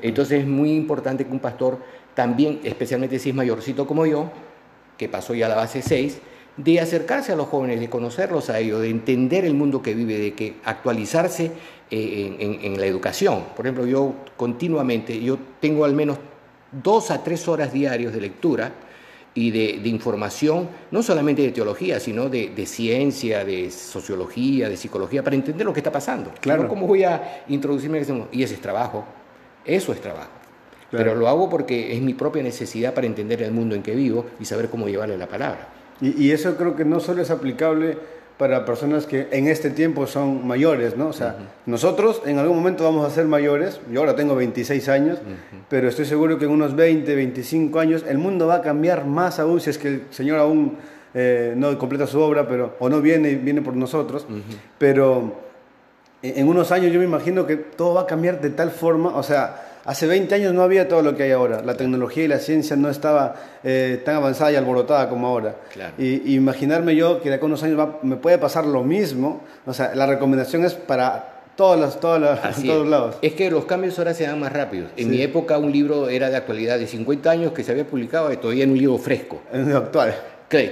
Entonces 0.03 0.41
es 0.41 0.47
muy 0.47 0.73
importante 0.73 1.25
que 1.25 1.33
un 1.33 1.41
pastor 1.41 1.79
también, 2.15 2.61
especialmente 2.65 3.19
si 3.19 3.31
es 3.31 3.35
mayorcito 3.35 3.87
como 3.87 4.07
yo, 4.07 4.31
que 4.97 5.09
pasó 5.09 5.35
ya 5.35 5.47
a 5.47 5.49
la 5.49 5.57
base 5.57 5.83
6, 5.83 6.21
de 6.57 6.81
acercarse 6.81 7.33
a 7.33 7.37
los 7.37 7.49
jóvenes, 7.49 7.81
de 7.81 7.91
conocerlos 7.91 8.49
a 8.51 8.61
ellos, 8.61 8.81
de 8.81 8.91
entender 8.91 9.45
el 9.45 9.55
mundo 9.55 9.83
que 9.83 9.95
vive, 9.95 10.19
de 10.19 10.35
que 10.35 10.55
actualizarse 10.65 11.51
eh, 11.97 12.59
en, 12.63 12.81
la 12.81 12.87
educación. 12.87 13.45
Por 13.55 13.67
ejemplo, 13.67 13.87
yo 13.87 14.15
continuamente, 14.37 15.23
yo 15.23 15.39
tengo 15.61 15.85
al 15.85 15.95
menos 15.95 16.19
dos 16.73 17.13
a 17.13 17.23
tres 17.23 17.47
horas 17.47 17.73
diarios 17.73 18.13
de 18.13 18.21
lectura 18.21 18.73
y 19.33 19.53
de, 19.53 19.89
información, 19.89 20.69
no 20.91 21.05
solamente 21.05 21.43
de 21.43 21.53
teología, 21.53 22.01
sino 22.01 22.29
de, 22.29 22.67
ciencia, 22.67 23.45
de 23.45 23.71
sociología, 23.71 24.69
de 24.69 24.77
psicología, 24.77 25.23
para 25.23 25.37
entender 25.37 25.65
lo 25.65 25.73
que 25.73 25.81
está 25.81 25.93
pasando. 25.93 26.33
Claro. 26.41 26.67
¿Cómo 26.67 26.89
voy 26.89 27.05
a 27.05 27.45
introducirme 27.47 27.99
en? 27.99 28.27
Y 28.33 28.43
ese 28.43 28.55
es 28.55 28.61
trabajo, 28.61 29.05
eso 29.65 29.93
es 29.93 30.01
trabajo. 30.01 30.31
Pero 30.91 31.15
lo 31.15 31.29
hago 31.29 31.49
porque 31.49 31.97
es 31.97 32.03
mi 32.03 32.15
propia 32.15 32.43
necesidad 32.43 32.93
para 32.93 33.07
entender 33.07 33.41
el 33.43 33.53
mundo 33.53 33.77
en 33.77 33.83
que 33.83 33.95
vivo 33.95 34.27
y 34.41 34.45
saber 34.45 34.69
cómo 34.69 34.89
llevarle 34.89 35.17
la 35.17 35.29
palabra. 35.29 35.69
Y, 36.01 36.33
eso 36.33 36.57
creo 36.57 36.75
que 36.75 36.85
no 36.85 36.99
solo 36.99 37.23
es 37.23 37.31
aplicable 37.31 37.99
para 38.39 38.65
personas 38.65 39.07
que 39.07 39.29
en 39.31 39.47
este 39.47 39.71
tiempo 39.71 40.07
son 40.07 40.47
mayores, 40.47 40.97
¿no? 40.97 41.09
O 41.09 41.13
sea, 41.13 41.37
nosotros 41.67 42.23
en 42.27 42.39
algún 42.39 42.57
momento 42.57 42.83
vamos 42.83 43.07
a 43.07 43.15
ser 43.15 43.27
mayores, 43.27 43.81
yo 43.93 44.01
ahora 44.01 44.17
tengo 44.17 44.35
26 44.35 44.89
años, 44.89 45.19
pero 45.69 45.89
estoy 45.89 46.05
seguro 46.05 46.39
que 46.39 46.47
en 46.47 46.51
unos 46.51 46.75
20, 46.75 47.15
25 47.15 47.79
años 47.79 48.05
el 48.09 48.19
mundo 48.19 48.49
va 48.49 48.57
a 48.57 48.63
cambiar 48.63 49.07
más 49.07 49.39
aún 49.39 49.61
si 49.61 49.71
es 49.71 49.79
que 49.79 49.89
el 49.89 50.03
Señor 50.11 50.41
aún 50.41 50.77
eh, 51.15 51.55
no 51.57 51.79
completa 51.79 52.09
su 52.09 52.21
obra, 52.21 52.49
pero, 52.49 52.75
o 52.81 52.89
no 52.89 53.01
viene, 53.01 53.37
viene 53.37 53.63
por 53.63 53.77
nosotros, 53.77 54.27
pero 54.79 55.45
en 56.23 56.49
unos 56.49 56.73
años 56.73 56.93
yo 56.93 56.99
me 56.99 57.05
imagino 57.05 57.47
que 57.47 57.57
todo 57.57 57.95
va 57.95 58.03
a 58.03 58.07
cambiar 58.07 58.41
de 58.41 58.51
tal 58.51 58.73
forma, 58.73 59.17
o 59.17 59.23
sea, 59.23 59.74
Hace 59.85 60.07
20 60.07 60.35
años 60.35 60.55
no 60.55 60.63
había 60.63 60.89
todo 60.89 61.03
lo 61.03 61.15
que 61.15 61.25
hay 61.25 61.33
ahora. 61.33 61.63
La 61.63 61.77
tecnología 61.77 62.25
y 62.25 62.29
la 62.29 62.39
ciencia 62.39 62.75
no 62.77 62.89
estaba 62.89 63.35
eh, 63.63 64.01
tan 64.05 64.17
avanzada 64.17 64.53
y 64.53 64.57
alborotada 64.57 65.09
como 65.11 65.27
ahora. 65.27 65.57
Y, 65.99 66.35
imaginarme 66.35 66.97
yo 66.97 67.21
que 67.21 67.29
de 67.29 67.37
acá 67.37 67.45
a 67.45 67.47
unos 67.47 67.63
años 67.63 67.89
me 68.03 68.17
puede 68.17 68.39
pasar 68.39 68.67
lo 68.67 68.83
mismo. 68.83 69.43
O 69.67 69.75
sea, 69.75 69.95
la 69.95 70.07
recomendación 70.07 70.65
es 70.65 70.75
para 70.75 71.43
todas 71.55 71.79
las, 71.79 72.01
todas 72.01 72.63
todos 72.63 72.89
lados. 72.89 73.17
Es 73.21 73.35
que 73.35 73.51
los 73.51 73.67
cambios 73.67 73.99
ahora 73.99 74.15
se 74.15 74.25
dan 74.25 74.41
más 74.41 74.53
rápidos. 74.53 74.91
En 74.97 75.11
mi 75.11 75.21
época 75.21 75.59
un 75.59 75.71
libro 75.71 76.09
era 76.09 76.31
de 76.31 76.37
actualidad 76.37 76.79
de 76.79 76.87
50 76.87 77.31
años 77.31 77.53
que 77.53 77.63
se 77.63 77.73
había 77.73 77.87
publicado 77.87 78.33
y 78.33 78.39
todavía 78.39 78.65
en 78.65 78.71
un 78.71 78.79
libro 78.79 78.99
fresco. 78.99 79.43
En 79.53 79.71
actual 79.73 80.15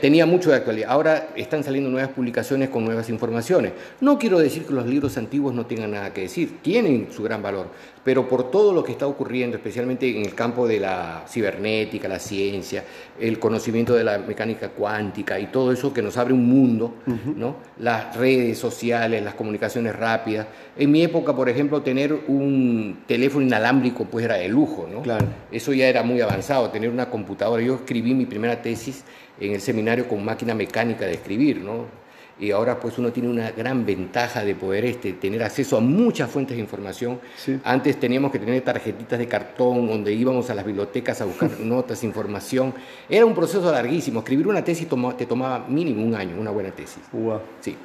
tenía 0.00 0.26
mucho 0.26 0.50
de 0.50 0.56
actualidad. 0.56 0.90
Ahora 0.90 1.28
están 1.36 1.64
saliendo 1.64 1.90
nuevas 1.90 2.10
publicaciones 2.10 2.68
con 2.68 2.84
nuevas 2.84 3.08
informaciones. 3.08 3.72
No 4.00 4.18
quiero 4.18 4.38
decir 4.38 4.64
que 4.64 4.72
los 4.72 4.86
libros 4.86 5.16
antiguos 5.16 5.54
no 5.54 5.66
tengan 5.66 5.92
nada 5.92 6.12
que 6.12 6.22
decir, 6.22 6.58
tienen 6.62 7.08
su 7.10 7.22
gran 7.22 7.42
valor, 7.42 7.68
pero 8.04 8.28
por 8.28 8.50
todo 8.50 8.72
lo 8.72 8.82
que 8.82 8.92
está 8.92 9.06
ocurriendo, 9.06 9.56
especialmente 9.56 10.08
en 10.08 10.24
el 10.24 10.34
campo 10.34 10.66
de 10.66 10.80
la 10.80 11.24
cibernética, 11.28 12.08
la 12.08 12.18
ciencia, 12.18 12.84
el 13.18 13.38
conocimiento 13.38 13.94
de 13.94 14.04
la 14.04 14.18
mecánica 14.18 14.70
cuántica 14.70 15.38
y 15.38 15.46
todo 15.46 15.72
eso 15.72 15.92
que 15.92 16.02
nos 16.02 16.16
abre 16.16 16.34
un 16.34 16.46
mundo, 16.46 16.94
¿no? 17.36 17.56
las 17.78 18.16
redes 18.16 18.58
sociales, 18.58 19.22
las 19.22 19.34
comunicaciones 19.34 19.94
rápidas. 19.94 20.46
En 20.76 20.90
mi 20.90 21.02
época, 21.02 21.34
por 21.34 21.48
ejemplo, 21.48 21.82
tener 21.82 22.12
un 22.28 23.02
teléfono 23.06 23.44
inalámbrico 23.44 24.04
pues 24.04 24.24
era 24.24 24.36
de 24.36 24.48
lujo, 24.48 24.88
¿no? 24.90 25.02
Claro. 25.02 25.26
Eso 25.50 25.72
ya 25.72 25.86
era 25.86 26.02
muy 26.02 26.20
avanzado, 26.20 26.70
tener 26.70 26.90
una 26.90 27.10
computadora. 27.10 27.62
Yo 27.62 27.74
escribí 27.74 28.14
mi 28.14 28.26
primera 28.26 28.60
tesis 28.62 29.04
en 29.46 29.52
el 29.52 29.60
seminario 29.60 30.08
con 30.08 30.24
máquina 30.24 30.54
mecánica 30.54 31.04
de 31.04 31.14
escribir, 31.14 31.60
¿no? 31.60 32.02
Y 32.38 32.50
ahora 32.50 32.80
pues 32.80 32.98
uno 32.98 33.12
tiene 33.12 33.28
una 33.28 33.50
gran 33.52 33.84
ventaja 33.84 34.44
de 34.44 34.54
poder 34.54 34.84
este, 34.84 35.12
tener 35.12 35.42
acceso 35.42 35.76
a 35.76 35.80
muchas 35.80 36.30
fuentes 36.30 36.56
de 36.56 36.62
información. 36.62 37.20
Antes 37.62 38.00
teníamos 38.00 38.32
que 38.32 38.38
tener 38.38 38.62
tarjetitas 38.62 39.18
de 39.18 39.28
cartón 39.28 39.86
donde 39.86 40.12
íbamos 40.12 40.48
a 40.50 40.54
las 40.54 40.64
bibliotecas 40.64 41.20
a 41.20 41.24
buscar 41.24 41.50
notas, 41.60 42.02
información. 42.02 42.74
Era 43.08 43.26
un 43.26 43.34
proceso 43.34 43.70
larguísimo. 43.70 44.20
Escribir 44.20 44.48
una 44.48 44.64
tesis 44.64 44.88
te 45.16 45.26
tomaba 45.26 45.66
mínimo 45.68 46.04
un 46.04 46.14
año, 46.14 46.40
una 46.40 46.50
buena 46.50 46.70
tesis. 46.70 47.02
Wow. 47.12 47.40
Sí. 47.60 47.76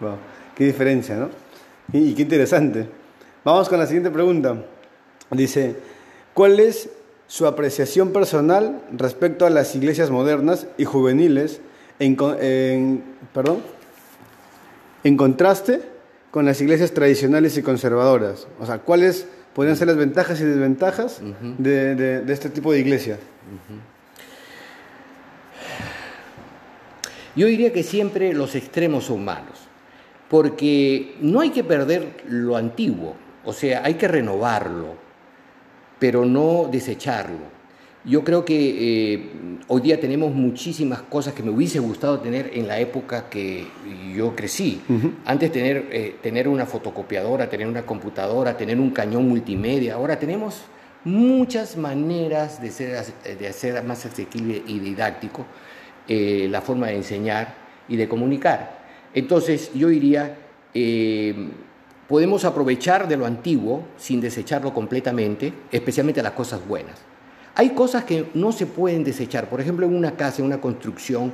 Wow. 0.00 0.16
Qué 0.54 0.66
diferencia, 0.66 1.16
¿no? 1.16 1.30
Y, 1.92 2.10
y 2.10 2.14
qué 2.14 2.22
interesante. 2.22 2.86
Vamos 3.44 3.68
con 3.68 3.78
la 3.78 3.86
siguiente 3.86 4.10
pregunta. 4.10 4.56
Dice, 5.30 5.74
¿cuál 6.32 6.60
es 6.60 6.90
su 7.26 7.46
apreciación 7.46 8.12
personal 8.12 8.82
respecto 8.92 9.46
a 9.46 9.50
las 9.50 9.74
iglesias 9.74 10.10
modernas 10.10 10.66
y 10.78 10.84
juveniles 10.84 11.60
en, 11.98 13.04
perdón, 13.32 13.62
en 15.04 15.16
contraste 15.16 15.82
con 16.30 16.44
las 16.44 16.60
iglesias 16.60 16.92
tradicionales 16.92 17.56
y 17.56 17.62
conservadoras. 17.62 18.46
O 18.60 18.66
sea, 18.66 18.78
¿cuál 18.78 19.02
es 19.02 19.26
podrían 19.56 19.74
ser 19.78 19.86
las 19.86 19.96
ventajas 19.96 20.38
y 20.42 20.44
desventajas 20.44 21.22
de, 21.56 22.22
este 22.28 22.50
tipo 22.50 22.72
de 22.72 22.80
iglesia. 22.80 23.18
Yo 27.34 27.46
diría 27.46 27.72
que 27.72 27.82
siempre 27.82 28.34
los 28.34 28.54
extremos 28.54 29.04
son 29.04 29.24
malos, 29.24 29.58
porque 30.28 31.16
no 31.22 31.40
hay 31.40 31.52
que 31.52 31.64
perder 31.64 32.22
lo 32.28 32.54
antiguo, 32.58 33.16
o 33.46 33.54
sea, 33.54 33.80
hay 33.82 33.94
que 33.94 34.06
renovarlo, 34.06 34.94
pero 35.98 36.24
no 36.24 36.68
desecharlo. 36.70 37.56
Yo 38.04 38.22
creo 38.22 38.44
que 38.44 38.54
eh, 39.14 39.30
hoy 39.66 39.80
día 39.80 39.98
tenemos 39.98 40.32
muchísimas 40.32 41.02
cosas 41.02 41.34
que 41.34 41.42
me 41.42 41.50
hubiese 41.50 41.80
gustado 41.80 42.20
tener 42.20 42.52
en 42.54 42.68
la 42.68 42.78
época 42.78 43.28
que 43.28 43.66
yo 44.14 44.36
crecí. 44.36 44.80
Antes 45.24 45.50
tener, 45.50 45.88
eh, 45.90 46.14
tener 46.22 46.46
una 46.46 46.66
fotocopiadora, 46.66 47.50
tener 47.50 47.66
una 47.66 47.82
computadora, 47.82 48.56
tener 48.56 48.78
un 48.78 48.90
cañón 48.90 49.28
multimedia. 49.28 49.94
Ahora 49.94 50.20
tenemos 50.20 50.62
muchas 51.02 51.76
maneras 51.76 52.62
de, 52.62 52.70
ser, 52.70 53.04
de 53.38 53.48
hacer 53.48 53.82
más 53.82 54.06
asequible 54.06 54.62
y 54.64 54.78
didáctico 54.78 55.44
eh, 56.06 56.46
la 56.48 56.60
forma 56.60 56.86
de 56.86 56.96
enseñar 56.96 57.56
y 57.88 57.96
de 57.96 58.06
comunicar. 58.06 58.86
Entonces 59.14 59.72
yo 59.74 59.88
diría, 59.88 60.36
podemos 62.08 62.44
aprovechar 62.44 63.08
de 63.08 63.16
lo 63.16 63.26
antiguo 63.26 63.84
sin 63.96 64.20
desecharlo 64.20 64.72
completamente, 64.72 65.52
especialmente 65.70 66.22
las 66.22 66.32
cosas 66.32 66.66
buenas. 66.66 66.94
Hay 67.54 67.70
cosas 67.70 68.04
que 68.04 68.28
no 68.34 68.52
se 68.52 68.66
pueden 68.66 69.02
desechar. 69.02 69.48
Por 69.48 69.60
ejemplo, 69.60 69.86
en 69.86 69.94
una 69.94 70.12
casa, 70.12 70.42
en 70.42 70.46
una 70.46 70.60
construcción, 70.60 71.32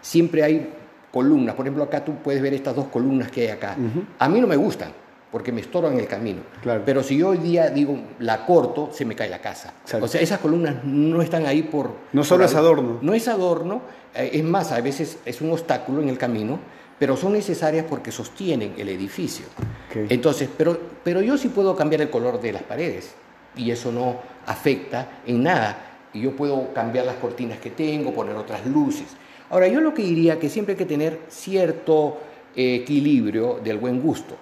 siempre 0.00 0.42
hay 0.42 0.70
columnas. 1.10 1.54
Por 1.54 1.66
ejemplo, 1.66 1.84
acá 1.84 2.04
tú 2.04 2.16
puedes 2.22 2.42
ver 2.42 2.54
estas 2.54 2.76
dos 2.76 2.86
columnas 2.86 3.30
que 3.30 3.42
hay 3.42 3.48
acá. 3.48 3.76
A 4.18 4.28
mí 4.28 4.40
no 4.40 4.46
me 4.46 4.56
gustan 4.56 4.92
porque 5.32 5.50
me 5.50 5.62
estorban 5.62 5.98
el 5.98 6.06
camino. 6.06 6.42
Pero 6.84 7.02
si 7.02 7.16
yo 7.16 7.30
hoy 7.30 7.38
día 7.38 7.70
digo 7.70 7.98
la 8.18 8.44
corto, 8.44 8.90
se 8.92 9.06
me 9.06 9.16
cae 9.16 9.30
la 9.30 9.40
casa. 9.40 9.72
O 9.98 10.06
sea, 10.06 10.20
esas 10.20 10.38
columnas 10.38 10.84
no 10.84 11.22
están 11.22 11.46
ahí 11.46 11.62
por... 11.62 11.90
No 12.12 12.22
solo 12.22 12.44
es 12.44 12.54
adorno. 12.54 12.98
No 13.00 13.14
es 13.14 13.26
adorno, 13.28 13.80
eh, 14.14 14.30
es 14.34 14.44
más, 14.44 14.72
a 14.72 14.80
veces 14.82 15.18
es 15.24 15.40
un 15.40 15.50
obstáculo 15.52 16.02
en 16.02 16.10
el 16.10 16.18
camino, 16.18 16.58
pero 17.02 17.16
son 17.16 17.32
necesarias 17.32 17.84
porque 17.88 18.12
sostienen 18.12 18.74
el 18.78 18.88
edificio. 18.88 19.46
Entonces, 19.92 20.48
pero, 20.56 20.78
pero 21.02 21.20
yo 21.20 21.36
sí 21.36 21.48
puedo 21.48 21.74
cambiar 21.74 22.00
el 22.00 22.10
color 22.10 22.40
de 22.40 22.52
las 22.52 22.62
paredes 22.62 23.14
y 23.56 23.72
eso 23.72 23.90
no 23.90 24.18
afecta 24.46 25.18
en 25.26 25.42
nada. 25.42 25.98
Y 26.14 26.20
yo 26.20 26.36
puedo 26.36 26.72
cambiar 26.72 27.04
las 27.04 27.16
cortinas 27.16 27.58
que 27.58 27.70
tengo, 27.70 28.14
poner 28.14 28.36
otras 28.36 28.64
luces. 28.66 29.06
Ahora, 29.50 29.66
yo 29.66 29.80
lo 29.80 29.92
que 29.92 30.02
diría 30.02 30.38
que 30.38 30.48
siempre 30.48 30.74
hay 30.74 30.78
que 30.78 30.86
tener 30.86 31.22
cierto 31.26 32.18
eh, 32.54 32.76
equilibrio 32.76 33.58
del 33.64 33.78
buen 33.78 34.00
gusto, 34.00 34.36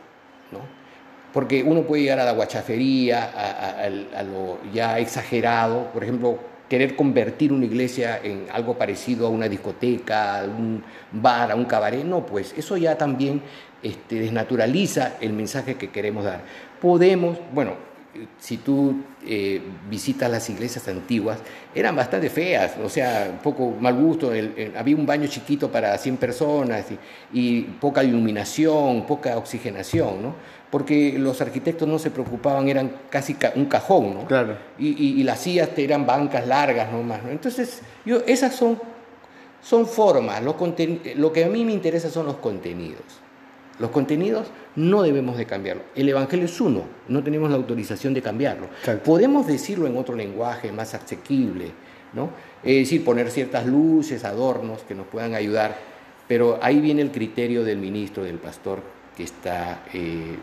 ¿no? 0.53 0.59
Porque 1.33 1.63
uno 1.63 1.85
puede 1.85 2.03
llegar 2.03 2.19
a 2.19 2.27
la 2.27 2.33
guachafería, 2.33 3.33
a, 4.15 4.23
lo 4.23 4.59
ya 4.71 4.99
exagerado, 4.99 5.91
por 5.95 6.03
ejemplo, 6.03 6.39
querer 6.71 6.95
convertir 6.95 7.53
una 7.53 7.67
iglesia 7.67 8.21
en 8.23 8.47
algo 8.53 8.79
parecido 8.79 9.27
a 9.27 9.31
una 9.31 9.49
discoteca, 9.49 10.41
a 10.41 10.45
un 10.45 10.85
bar, 11.11 11.51
a 11.51 11.57
un 11.57 11.65
cabaret, 11.65 12.05
no, 12.05 12.25
pues 12.25 12.55
eso 12.57 12.77
ya 12.77 12.97
también 12.97 13.43
este, 13.83 14.21
desnaturaliza 14.21 15.17
el 15.21 15.33
mensaje 15.33 15.75
que 15.75 15.91
queremos 15.91 16.25
dar. 16.25 16.43
Podemos, 16.81 17.39
bueno, 17.53 17.75
si 18.39 18.57
tú 18.57 18.97
eh, 19.25 19.63
visitas 19.89 20.31
las 20.31 20.49
iglesias 20.51 20.89
antiguas, 20.89 21.39
eran 21.75 21.95
bastante 21.95 22.29
feas, 22.29 22.73
o 22.83 22.89
sea, 22.89 23.29
un 23.31 23.39
poco 23.39 23.71
mal 23.81 23.95
gusto, 23.95 24.33
había 24.77 24.97
un 24.97 25.07
baño 25.07 25.29
chiquito 25.29 25.71
para 25.71 25.97
100 25.97 26.17
personas 26.17 26.87
y, 27.33 27.63
poca 27.81 28.03
iluminación, 28.03 29.07
poca 29.07 29.37
oxigenación, 29.37 30.23
¿no? 30.23 30.35
Porque 30.71 31.19
los 31.19 31.41
arquitectos 31.41 31.89
no 31.89 31.99
se 31.99 32.11
preocupaban, 32.11 32.69
eran 32.69 32.93
casi 33.11 33.37
un 33.55 33.67
cajón, 33.67 34.15
¿no? 34.15 34.27
Claro. 34.27 34.57
Y, 34.79 35.23
las 35.23 35.41
sillas 35.41 35.71
eran 35.77 36.07
bancas 36.07 36.47
largas 36.47 36.91
nomás, 36.93 37.23
¿no? 37.23 37.31
Entonces, 37.31 37.83
yo, 38.05 38.23
esas 38.27 38.55
son, 38.55 38.81
son 39.63 39.87
formas, 39.87 40.43
lo 40.43 41.33
que 41.33 41.45
a 41.45 41.49
mí 41.49 41.65
me 41.65 41.73
interesa 41.73 42.11
son 42.11 42.27
los 42.27 42.37
contenidos. 42.37 43.21
Los 43.81 43.91
contenidos 43.91 44.49
no 44.77 45.03
debemos 45.03 45.39
de 45.39 45.47
cambiarlo. 45.47 45.83
El 45.95 46.09
Evangelio 46.09 46.45
es 46.45 46.61
uno, 46.61 46.85
no 47.09 47.25
tenemos 47.25 47.51
la 47.51 47.57
autorización 47.57 48.13
de 48.13 48.21
cambiarlo. 48.21 48.69
Podemos 49.03 49.47
decirlo 49.47 49.87
en 49.87 49.97
otro 49.97 50.15
lenguaje 50.15 50.71
más 50.71 50.93
asequible, 50.95 51.73
¿no? 52.13 52.31
Es 52.63 52.77
decir, 52.77 53.03
poner 53.03 53.31
ciertas 53.31 53.67
luces, 53.67 54.25
adornos 54.25 54.83
que 54.83 54.95
nos 54.95 55.07
puedan 55.07 55.35
ayudar, 55.35 55.79
pero 56.29 56.59
ahí 56.63 56.79
viene 56.81 57.01
el 57.01 57.11
criterio 57.11 57.65
del 57.65 57.79
ministro, 57.79 58.23
del 58.23 58.37
pastor 58.37 58.83
que 59.17 59.23
está 59.23 59.83
eh, 59.95 60.37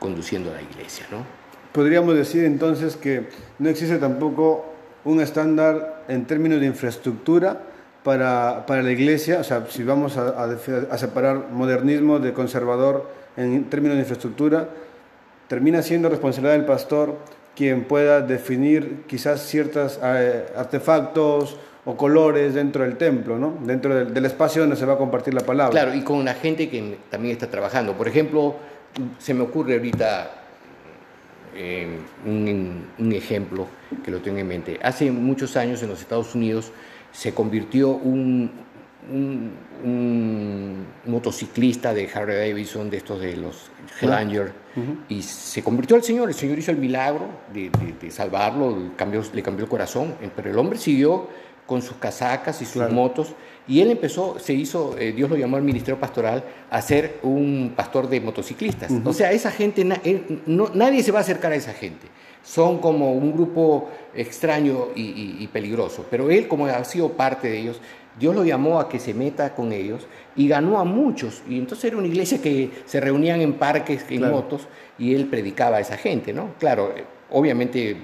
conduciendo 0.00 0.50
a 0.50 0.54
la 0.54 0.62
iglesia, 0.62 1.06
¿no? 1.10 1.24
Podríamos 1.72 2.16
decir 2.16 2.44
entonces 2.44 2.96
que 2.96 3.28
no 3.60 3.68
existe 3.68 3.98
tampoco 3.98 4.74
un 5.04 5.20
estándar 5.20 6.04
en 6.08 6.26
términos 6.26 6.60
de 6.60 6.66
infraestructura 6.66 7.62
para, 8.02 8.64
para, 8.66 8.82
la 8.82 8.90
iglesia, 8.90 9.40
o 9.40 9.44
sea, 9.44 9.66
si 9.68 9.84
vamos 9.84 10.16
a, 10.16 10.44
a, 10.44 10.98
separar 10.98 11.50
modernismo 11.50 12.18
de 12.18 12.32
conservador 12.32 13.08
en 13.36 13.64
términos 13.64 13.96
de 13.96 14.00
infraestructura, 14.00 14.68
termina 15.48 15.82
siendo 15.82 16.08
responsabilidad 16.08 16.54
del 16.54 16.66
pastor 16.66 17.16
quien 17.54 17.84
pueda 17.84 18.20
definir 18.20 19.02
quizás 19.06 19.42
ciertos 19.46 20.00
eh, 20.02 20.46
artefactos 20.56 21.56
o 21.84 21.96
colores 21.96 22.54
dentro 22.54 22.84
del 22.84 22.96
templo, 22.96 23.38
¿no? 23.38 23.58
dentro 23.62 24.04
del, 24.04 24.24
espacio 24.24 24.62
donde 24.62 24.76
se 24.76 24.86
va 24.86 24.94
a 24.94 24.98
compartir 24.98 25.34
la 25.34 25.42
palabra. 25.42 25.72
Claro, 25.72 25.94
y 25.94 26.02
con 26.02 26.24
la 26.24 26.34
gente 26.34 26.68
que 26.68 26.96
también 27.10 27.32
está 27.32 27.48
trabajando. 27.48 27.94
Por 27.94 28.08
ejemplo, 28.08 28.56
se 29.18 29.34
me 29.34 29.42
ocurre 29.42 29.74
ahorita 29.74 30.30
eh, 31.54 31.98
un, 32.24 32.86
un 32.98 33.12
ejemplo 33.12 33.66
que 34.04 34.10
lo 34.10 34.20
tengo 34.20 34.38
en 34.38 34.48
mente. 34.48 34.78
Hace 34.82 35.10
muchos 35.10 35.56
años 35.56 35.82
en 35.82 35.88
los 35.88 36.00
Estados 36.00 36.34
Unidos, 36.34 36.72
se 37.12 37.32
convirtió 37.32 37.90
un, 37.90 38.50
un, 39.10 40.86
motociclista 41.06 41.92
de 41.92 42.08
Harley 42.12 42.50
Davidson, 42.50 42.88
de 42.88 42.96
estos 42.96 43.20
de 43.20 43.36
los 43.36 43.70
Helanger, 44.00 44.52
y 45.08 45.22
se 45.22 45.62
convirtió 45.62 45.96
al 45.96 46.02
Señor. 46.02 46.28
El 46.28 46.34
Señor 46.34 46.58
hizo 46.58 46.70
el 46.70 46.78
milagro 46.78 47.26
de, 47.52 48.10
salvarlo, 48.10 48.92
cambió, 48.96 49.22
le 49.32 49.42
cambió 49.42 49.64
el 49.64 49.70
corazón, 49.70 50.14
pero 50.34 50.50
el 50.50 50.58
hombre 50.58 50.78
siguió 50.78 51.28
con 51.66 51.82
sus 51.82 51.96
casacas 51.96 52.60
y 52.62 52.64
sus 52.64 52.90
motos, 52.90 53.34
y 53.68 53.80
él 53.80 53.90
empezó, 53.90 54.38
se 54.38 54.52
hizo, 54.52 54.96
eh, 54.98 55.12
Dios 55.12 55.30
lo 55.30 55.36
llamó 55.36 55.56
al 55.56 55.62
ministerio 55.62 55.98
pastoral, 55.98 56.44
a 56.70 56.82
ser 56.82 57.18
un 57.22 57.72
pastor 57.76 58.08
de 58.08 58.20
motociclistas. 58.20 58.90
O 59.04 59.12
sea, 59.12 59.32
esa 59.32 59.50
gente, 59.50 59.86
eh, 60.04 60.40
no, 60.46 60.70
nadie 60.74 61.02
se 61.02 61.12
va 61.12 61.18
a 61.18 61.22
acercar 61.22 61.52
a 61.52 61.56
esa 61.56 61.72
gente 61.72 62.08
son 62.42 62.78
como 62.78 63.12
un 63.12 63.32
grupo 63.32 63.90
extraño 64.14 64.88
y, 64.94 65.46
peligroso. 65.52 66.06
Pero 66.10 66.30
él, 66.30 66.48
como 66.48 66.66
ha 66.66 66.84
sido 66.84 67.10
parte 67.10 67.48
de 67.48 67.58
ellos, 67.58 67.80
Dios 68.18 68.34
lo 68.34 68.44
llamó 68.44 68.78
a 68.78 68.88
que 68.88 68.98
se 68.98 69.14
meta 69.14 69.54
con 69.54 69.72
ellos 69.72 70.06
y 70.36 70.48
ganó 70.48 70.78
a 70.78 70.84
muchos. 70.84 71.42
Y 71.48 71.58
entonces 71.58 71.86
era 71.86 71.96
una 71.96 72.08
iglesia 72.08 72.42
que 72.42 72.70
se 72.84 73.00
reunían 73.00 73.40
en 73.40 73.54
parques, 73.54 74.04
en 74.10 74.30
motos, 74.30 74.68
y 74.98 75.14
él 75.14 75.26
predicaba 75.26 75.78
a 75.78 75.80
esa 75.80 75.96
gente, 75.96 76.32
¿no? 76.32 76.54
Claro, 76.58 76.92
obviamente 77.30 77.96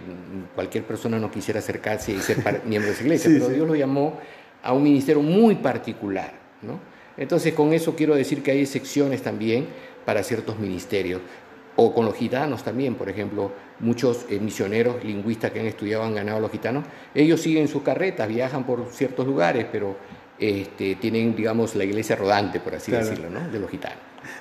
cualquier 0.55 0.85
persona 0.85 1.19
no 1.19 1.31
quisiera 1.31 1.61
acercarse 1.61 2.13
y 2.13 2.19
ser 2.21 2.39
miembro 2.65 2.89
de 2.91 2.95
esa 2.95 3.05
iglesia, 3.05 3.31
pero 3.35 3.49
Dios 3.49 3.69
lo 3.69 3.75
llamó 3.75 4.15
a 4.63 4.73
un 4.73 4.83
ministerio 4.83 5.23
muy 5.23 5.57
particular, 5.57 6.33
¿no? 6.63 6.81
Entonces 7.17 7.53
con 7.53 7.73
eso 7.73 7.95
quiero 7.97 8.15
decir 8.15 8.43
que 8.43 8.53
hay 8.53 8.65
secciones 8.65 9.23
también 9.23 9.67
para 10.05 10.23
ciertos 10.23 10.59
ministerios 10.59 11.21
o 11.81 11.95
con 11.95 12.05
los 12.05 12.17
gitanos 12.17 12.65
también, 12.65 12.97
por 12.97 13.09
ejemplo, 13.09 13.53
muchos 13.79 14.27
eh, 14.29 14.41
misioneros 14.41 15.05
lingüistas 15.05 15.53
que 15.53 15.61
han 15.61 15.67
estudiado 15.67 16.03
han 16.03 16.13
ganado 16.13 16.39
a 16.39 16.41
los 16.41 16.51
gitanos, 16.51 16.85
ellos 17.15 17.41
siguen 17.41 17.69
sus 17.69 17.83
carretas, 17.83 18.27
viajan 18.27 18.65
por 18.65 18.89
ciertos 18.91 19.25
lugares, 19.25 19.65
pero 19.71 19.97
este, 20.41 20.97
tienen, 20.97 21.37
digamos, 21.37 21.77
la 21.77 21.85
iglesia 21.85 22.17
rodante, 22.17 22.59
por 22.59 22.75
así 22.75 22.91
decirlo, 22.91 23.31
¿no? 23.31 23.49
de 23.49 23.61
los 23.61 23.71
gitanos. 23.71 23.99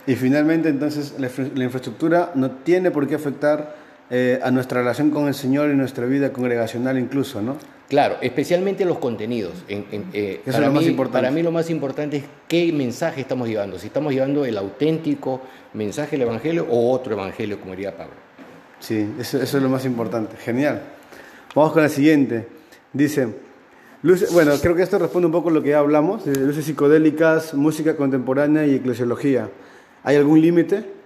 Y 0.08 0.15
finalmente, 0.15 0.70
entonces, 0.70 1.13
la, 1.20 1.27
infraestructura 1.63 2.32
no 2.34 2.50
tiene 2.50 2.89
por 2.89 3.08
qué 3.08 3.13
afectar 3.13 3.75
eh, 4.10 4.40
a 4.42 4.52
nuestra 4.52 4.80
relación 4.82 5.12
con 5.12 5.28
el 5.28 5.34
Señor 5.34 5.70
y 5.70 5.76
nuestra 5.76 6.06
vida 6.06 6.32
congregacional 6.32 6.98
incluso, 6.98 7.42
¿no? 7.42 7.58
Claro, 7.90 8.18
especialmente 8.22 8.84
los 8.84 9.00
contenidos. 9.00 9.54
Eh, 9.70 10.42
Eso 10.46 10.52
para, 10.52 10.58
es 10.58 10.66
lo 10.66 10.72
mí, 10.72 10.80
más 10.80 10.88
importante. 10.88 11.18
para 11.18 11.32
mí 11.32 11.42
lo 11.42 11.52
más 11.52 11.70
importante 11.70 12.18
es 12.18 12.24
qué 12.48 12.72
mensaje 12.74 13.22
estamos 13.22 13.48
llevando. 13.48 13.80
Si 13.80 13.88
estamos 13.88 14.14
llevando 14.14 14.46
el 14.46 14.58
auténtico 14.58 15.42
mensaje 15.74 16.12
del 16.18 16.24
Evangelio 16.24 16.68
o 16.70 16.92
otro 16.92 17.14
Evangelio, 17.14 17.60
como 17.60 17.72
diría 17.72 17.96
Pablo. 17.96 18.14
Sí, 18.80 19.10
eso, 19.20 19.42
es 19.42 19.54
lo 19.54 19.70
más 19.70 19.86
importante. 19.86 20.36
Genial. 20.38 20.82
Vamos 21.56 21.72
con 21.72 21.82
la 21.82 21.90
siguiente. 21.90 22.48
Dice, 22.92 23.28
bueno, 24.34 24.54
creo 24.62 24.76
que 24.76 24.84
esto 24.84 25.00
responde 25.00 25.26
un 25.28 25.32
poco 25.32 25.50
a 25.50 25.52
lo 25.54 25.64
que 25.64 25.70
ya 25.70 25.80
hablamos, 25.80 26.26
de 26.26 26.36
luces 26.46 26.66
psicodélicas, 26.66 27.54
música 27.54 27.96
contemporánea 27.96 28.66
y 28.66 28.76
eclesiología. 28.76 29.50
¿Hay 30.04 30.18
algún 30.18 30.42
límite? 30.42 30.97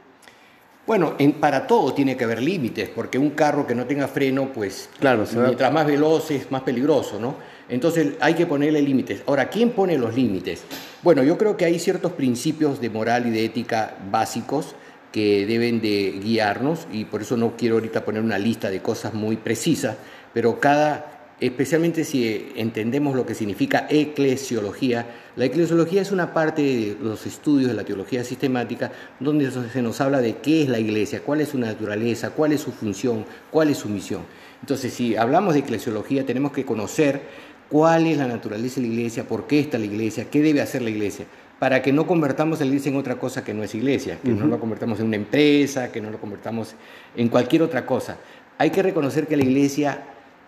Bueno, 0.87 1.15
para 1.39 1.67
todo 1.67 1.93
tiene 1.93 2.17
que 2.17 2.23
haber 2.23 2.41
límites, 2.41 2.89
porque 2.89 3.17
un 3.17 3.31
carro 3.31 3.67
que 3.67 3.75
no 3.75 3.85
tenga 3.85 4.07
freno, 4.07 4.51
pues 4.51 4.89
claro, 4.99 5.25
mientras 5.35 5.71
más 5.71 5.85
veloz 5.85 6.31
es 6.31 6.49
más 6.51 6.63
peligroso, 6.63 7.19
¿no? 7.19 7.35
Entonces 7.69 8.13
hay 8.19 8.33
que 8.33 8.45
ponerle 8.45 8.81
límites. 8.81 9.21
Ahora, 9.27 9.47
¿quién 9.47 9.71
pone 9.71 9.97
los 9.97 10.15
límites? 10.15 10.63
Bueno, 11.03 11.23
yo 11.23 11.37
creo 11.37 11.55
que 11.55 11.65
hay 11.65 11.79
ciertos 11.79 12.11
principios 12.13 12.81
de 12.81 12.89
moral 12.89 13.27
y 13.27 13.29
de 13.29 13.45
ética 13.45 13.95
básicos 14.11 14.75
que 15.11 15.45
deben 15.45 15.81
de 15.81 16.19
guiarnos 16.23 16.87
y 16.91 17.05
por 17.05 17.21
eso 17.21 17.37
no 17.37 17.55
quiero 17.55 17.75
ahorita 17.75 18.03
poner 18.03 18.21
una 18.21 18.39
lista 18.39 18.69
de 18.69 18.81
cosas 18.81 19.13
muy 19.13 19.37
precisas, 19.37 19.97
pero 20.33 20.59
cada, 20.59 21.20
especialmente 21.41 22.03
si 22.03 22.51
entendemos 22.55 23.15
lo 23.15 23.25
que 23.25 23.33
significa 23.33 23.87
eclesiología, 23.89 25.07
la 25.35 25.45
eclesiología 25.45 26.01
es 26.01 26.11
una 26.11 26.33
parte 26.33 26.61
de 26.61 26.97
los 27.01 27.25
estudios 27.25 27.67
de 27.67 27.73
la 27.73 27.83
teología 27.83 28.23
sistemática 28.23 28.91
donde 29.19 29.49
se 29.49 29.81
nos 29.81 29.99
habla 30.01 30.21
de 30.21 30.37
qué 30.37 30.61
es 30.61 30.69
la 30.69 30.79
iglesia, 30.79 31.21
cuál 31.21 31.41
es 31.41 31.49
su 31.49 31.57
naturaleza, 31.57 32.29
cuál 32.29 32.53
es 32.53 32.61
su 32.61 32.71
función, 32.71 33.25
cuál 33.49 33.69
es 33.69 33.77
su 33.77 33.89
misión. 33.89 34.21
Entonces, 34.61 34.93
si 34.93 35.15
hablamos 35.15 35.55
de 35.55 35.61
eclesiología, 35.61 36.25
tenemos 36.27 36.51
que 36.51 36.63
conocer 36.63 37.21
cuál 37.69 38.05
es 38.05 38.17
la 38.17 38.27
naturaleza 38.27 38.75
de 38.79 38.87
la 38.87 38.93
iglesia, 38.93 39.23
por 39.23 39.47
qué 39.47 39.61
está 39.61 39.79
la 39.79 39.85
iglesia, 39.85 40.29
qué 40.29 40.41
debe 40.41 40.61
hacer 40.61 40.83
la 40.83 40.91
iglesia, 40.91 41.25
para 41.57 41.81
que 41.81 41.91
no 41.91 42.05
convertamos 42.05 42.59
la 42.59 42.67
iglesia 42.67 42.91
en 42.91 42.97
otra 42.97 43.15
cosa 43.15 43.43
que 43.43 43.55
no 43.55 43.63
es 43.63 43.73
iglesia, 43.73 44.19
que 44.23 44.29
no 44.29 44.45
lo 44.45 44.59
convertamos 44.59 44.99
en 44.99 45.07
una 45.07 45.15
empresa, 45.15 45.91
que 45.91 46.01
no 46.01 46.11
lo 46.11 46.19
convertamos 46.19 46.75
en 47.15 47.29
cualquier 47.29 47.63
otra 47.63 47.87
cosa. 47.87 48.17
Hay 48.59 48.69
que 48.69 48.83
reconocer 48.83 49.25
que 49.25 49.37
la 49.37 49.43
iglesia 49.43 50.03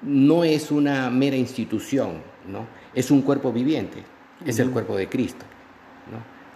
no 0.05 0.43
es 0.43 0.71
una 0.71 1.09
mera 1.09 1.35
institución, 1.35 2.21
¿no? 2.47 2.67
es 2.93 3.11
un 3.11 3.21
cuerpo 3.21 3.51
viviente, 3.51 4.03
es 4.45 4.59
el 4.59 4.69
cuerpo 4.69 4.95
de 4.95 5.07
Cristo. 5.07 5.45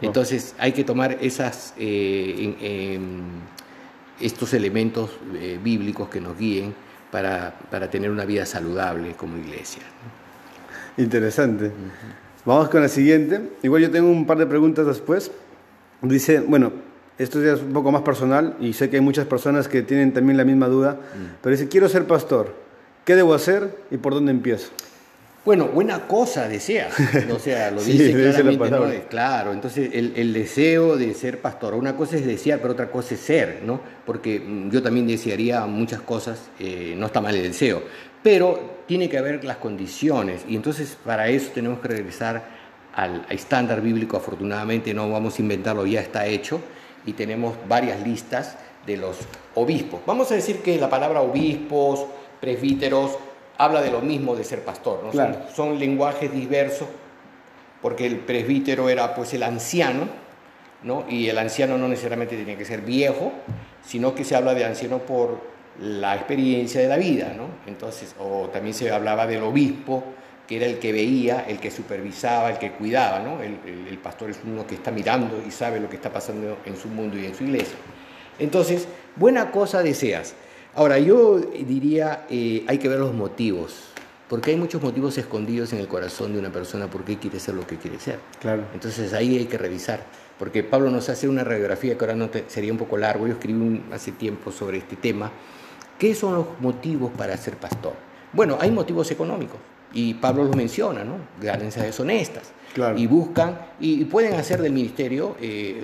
Entonces 0.01 0.53
hay 0.59 0.73
que 0.73 0.83
tomar 0.83 1.17
esas, 1.21 1.73
eh, 1.77 2.99
estos 4.19 4.53
elementos 4.53 5.09
eh, 5.33 5.59
bíblicos 5.63 6.07
que 6.09 6.21
nos 6.21 6.37
guíen 6.37 6.73
para, 7.11 7.57
para 7.71 7.89
tener 7.89 8.11
una 8.11 8.25
vida 8.25 8.45
saludable 8.45 9.13
como 9.13 9.37
iglesia. 9.37 9.81
Interesante. 10.97 11.71
Vamos 12.45 12.69
con 12.69 12.81
la 12.81 12.89
siguiente. 12.89 13.41
Igual 13.63 13.81
yo 13.81 13.91
tengo 13.91 14.09
un 14.09 14.27
par 14.27 14.37
de 14.37 14.45
preguntas 14.45 14.85
después. 14.85 15.31
Dice, 16.01 16.41
bueno, 16.41 16.71
esto 17.17 17.41
ya 17.41 17.53
es 17.53 17.61
un 17.61 17.73
poco 17.73 17.91
más 17.91 18.03
personal 18.03 18.55
y 18.59 18.73
sé 18.73 18.89
que 18.89 18.97
hay 18.97 19.01
muchas 19.01 19.25
personas 19.25 19.67
que 19.67 19.81
tienen 19.81 20.13
también 20.13 20.37
la 20.37 20.45
misma 20.45 20.67
duda, 20.67 20.93
mm. 20.93 21.37
pero 21.41 21.55
dice, 21.55 21.67
quiero 21.67 21.89
ser 21.89 22.05
pastor. 22.05 22.66
¿Qué 23.07 23.15
debo 23.15 23.33
hacer 23.33 23.73
y 23.89 23.95
por 23.95 24.13
dónde 24.13 24.33
empiezo? 24.33 24.69
Bueno, 25.45 25.67
buena 25.67 26.09
cosa 26.09 26.49
deseas, 26.49 26.93
o 27.33 27.39
sea, 27.39 27.71
lo 27.71 27.81
dice 27.81 28.11
claramente, 28.11 28.69
¿no? 28.69 29.07
Claro, 29.07 29.53
entonces 29.53 29.91
el, 29.93 30.33
deseo 30.33 30.97
de 30.97 31.13
ser 31.13 31.39
pastor, 31.39 31.73
una 31.75 31.95
cosa 31.95 32.17
es 32.17 32.25
desear, 32.25 32.59
pero 32.59 32.73
otra 32.73 32.91
cosa 32.91 33.13
es 33.13 33.21
ser, 33.21 33.61
¿no? 33.63 33.79
Porque 34.05 34.41
mm, 34.41 34.71
yo 34.71 34.83
también 34.83 35.07
desearía 35.07 35.65
muchas 35.67 36.01
cosas, 36.01 36.49
eh, 36.59 36.95
no 36.97 37.05
está 37.05 37.21
mal 37.21 37.33
el 37.33 37.43
deseo, 37.43 37.81
pero 38.21 38.81
tiene 38.87 39.07
que 39.07 39.17
haber 39.17 39.41
las 39.45 39.55
condiciones 39.55 40.41
y 40.45 40.57
entonces 40.57 40.97
para 41.05 41.29
eso 41.29 41.51
tenemos 41.53 41.79
que 41.79 41.87
regresar 41.87 42.43
al 42.93 43.25
estándar 43.29 43.79
bíblico, 43.79 44.17
afortunadamente 44.17 44.93
no 44.93 45.09
vamos 45.09 45.39
a 45.39 45.41
inventarlo, 45.41 45.85
ya 45.85 46.01
está 46.01 46.27
hecho 46.27 46.59
y 47.05 47.13
tenemos 47.13 47.55
varias 47.69 48.05
listas 48.05 48.57
de 48.85 48.97
los 48.97 49.15
obispos. 49.55 50.01
Vamos 50.05 50.29
a 50.31 50.35
decir 50.35 50.57
que 50.57 50.77
la 50.77 50.89
palabra 50.89 51.21
obispos, 51.21 52.05
presbíteros, 52.39 53.17
habla 53.57 53.81
de 53.81 53.91
lo 53.91 54.01
mismo 54.01 54.35
de 54.35 54.43
ser 54.43 54.63
pastor, 54.63 55.03
¿no? 55.03 55.11
son, 55.53 55.79
lenguajes 55.79 56.31
diversos, 56.31 56.87
porque 57.81 58.05
el 58.05 58.19
presbítero 58.19 58.89
era 58.89 59.15
pues 59.15 59.33
el 59.33 59.43
anciano, 59.43 60.07
¿no? 60.83 61.05
y 61.09 61.27
el 61.27 61.37
anciano 61.37 61.77
no 61.77 61.87
necesariamente 61.87 62.37
tenía 62.37 62.57
que 62.57 62.65
ser 62.65 62.81
viejo, 62.81 63.31
sino 63.85 64.13
que 64.13 64.23
se 64.23 64.35
habla 64.35 64.53
de 64.53 64.65
anciano 64.65 64.99
por 64.99 65.39
la 65.79 66.15
experiencia 66.15 66.81
de 66.81 66.87
la 66.87 66.97
vida, 66.97 67.33
¿no? 67.35 67.45
entonces, 67.65 68.15
o 68.19 68.49
también 68.49 68.73
se 68.73 68.91
hablaba 68.91 69.25
del 69.27 69.43
obispo, 69.43 70.03
que 70.47 70.57
era 70.57 70.65
el 70.65 70.79
que 70.79 70.93
veía, 70.93 71.45
el 71.47 71.59
que 71.59 71.69
supervisaba, 71.71 72.51
el 72.51 72.57
que 72.57 72.71
cuidaba, 72.71 73.19
¿no? 73.19 73.41
el, 73.41 73.59
el 73.89 73.97
pastor 73.97 74.29
es 74.29 74.39
uno 74.45 74.65
que 74.65 74.75
está 74.75 74.91
mirando 74.91 75.43
y 75.45 75.51
sabe 75.51 75.79
lo 75.79 75.89
que 75.89 75.97
está 75.97 76.11
pasando 76.11 76.59
en 76.65 76.77
su 76.77 76.87
mundo 76.87 77.17
y 77.17 77.25
en 77.25 77.35
su 77.35 77.43
iglesia. 77.43 77.75
Entonces, 78.39 78.87
buena 79.15 79.51
cosa 79.51 79.81
deseas. 79.81 80.35
Ahora, 80.77 80.99
yo 80.99 81.39
diría, 81.39 82.27
eh, 82.29 82.63
hay 82.67 82.77
que 82.77 82.87
ver 82.87 82.99
los 82.99 83.11
motivos, 83.11 83.85
porque 84.29 84.51
hay 84.51 84.57
muchos 84.57 84.79
motivos 84.79 85.17
escondidos 85.17 85.73
en 85.73 85.79
el 85.79 85.87
corazón 85.87 86.33
de 86.33 86.37
una 86.37 86.51
persona 86.51 86.87
por 86.87 87.03
qué 87.03 87.17
quiere 87.17 87.39
ser 87.39 87.55
lo 87.55 87.65
que 87.65 87.77
quiere 87.77 87.97
ser. 87.99 88.19
Claro. 88.39 88.63
Entonces 88.75 89.11
ahí 89.13 89.39
hay 89.39 89.45
que 89.45 89.57
revisar, 89.57 90.05
porque 90.37 90.61
Pablo 90.61 90.91
nos 90.91 91.09
hace 91.09 91.27
una 91.27 91.43
radiografía 91.43 91.97
que 91.97 92.05
ahora 92.05 92.15
no 92.15 92.29
sería 92.45 92.71
un 92.71 92.77
poco 92.77 92.95
largo, 92.95 93.25
yo 93.25 93.33
escribí 93.33 93.81
hace 93.91 94.11
tiempo 94.11 94.51
sobre 94.51 94.77
este 94.77 94.95
tema. 94.95 95.31
¿Qué 95.97 96.13
son 96.13 96.35
los 96.35 96.45
motivos 96.59 97.11
para 97.17 97.35
ser 97.37 97.57
pastor? 97.57 97.93
Bueno, 98.31 98.59
hay 98.61 98.69
motivos 98.69 99.09
económicos, 99.09 99.57
y 99.93 100.13
Pablo 100.15 100.43
los 100.43 100.55
menciona, 100.55 101.03
¿no? 101.03 101.15
Ganancias 101.41 101.85
deshonestas. 101.85 102.51
Y 102.95 103.07
buscan 103.07 103.57
y, 103.79 104.05
pueden 104.05 104.35
hacer 104.35 104.61
del 104.61 104.71
ministerio 104.71 105.35
eh, 105.41 105.81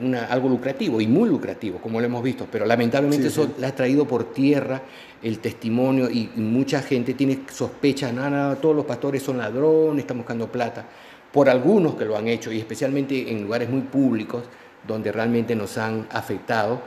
una, 0.00 0.24
algo 0.24 0.48
lucrativo 0.48 1.00
y 1.00 1.06
muy 1.06 1.28
lucrativo, 1.28 1.78
como 1.78 2.00
lo 2.00 2.06
hemos 2.06 2.22
visto, 2.22 2.48
pero 2.50 2.66
lamentablemente 2.66 3.28
eso 3.28 3.48
le 3.58 3.64
ha 3.64 3.74
traído 3.74 4.08
por 4.08 4.32
tierra 4.32 4.82
el 5.22 5.38
testimonio 5.38 6.10
y, 6.10 6.30
mucha 6.34 6.82
gente 6.82 7.14
tiene 7.14 7.42
sospechas, 7.52 8.12
nada, 8.12 8.56
todos 8.56 8.74
los 8.74 8.84
pastores 8.84 9.22
son 9.22 9.38
ladrones, 9.38 10.00
están 10.02 10.18
buscando 10.18 10.50
plata, 10.50 10.84
por 11.30 11.48
algunos 11.48 11.94
que 11.94 12.04
lo 12.04 12.16
han 12.16 12.26
hecho 12.26 12.50
y 12.50 12.58
especialmente 12.58 13.30
en 13.30 13.44
lugares 13.44 13.70
muy 13.70 13.82
públicos 13.82 14.42
donde 14.86 15.12
realmente 15.12 15.54
nos 15.54 15.78
han 15.78 16.08
afectado, 16.10 16.80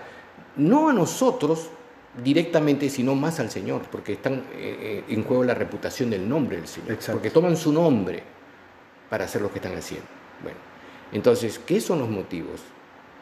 no 0.58 0.90
a 0.90 0.94
nosotros 0.94 1.70
directamente, 2.24 2.90
sino 2.90 3.16
más 3.16 3.40
al 3.40 3.50
Señor, 3.50 3.84
porque 3.92 4.14
están 4.14 4.34
eh, 4.34 4.44
eh, 4.56 5.04
en 5.10 5.24
juego 5.24 5.44
la 5.44 5.54
reputación 5.54 6.10
del 6.10 6.28
nombre 6.28 6.58
del 6.58 6.68
Señor, 6.68 6.98
porque 7.12 7.30
toman 7.30 7.58
su 7.58 7.72
nombre 7.72 8.24
para 9.10 9.26
hacer 9.26 9.42
lo 9.42 9.52
que 9.52 9.60
están 9.60 9.76
haciendo. 9.76 10.08
Bueno, 10.42 10.58
entonces, 11.12 11.60
¿qué 11.60 11.82
son 11.82 12.00
los 12.00 12.10
motivos 12.10 12.62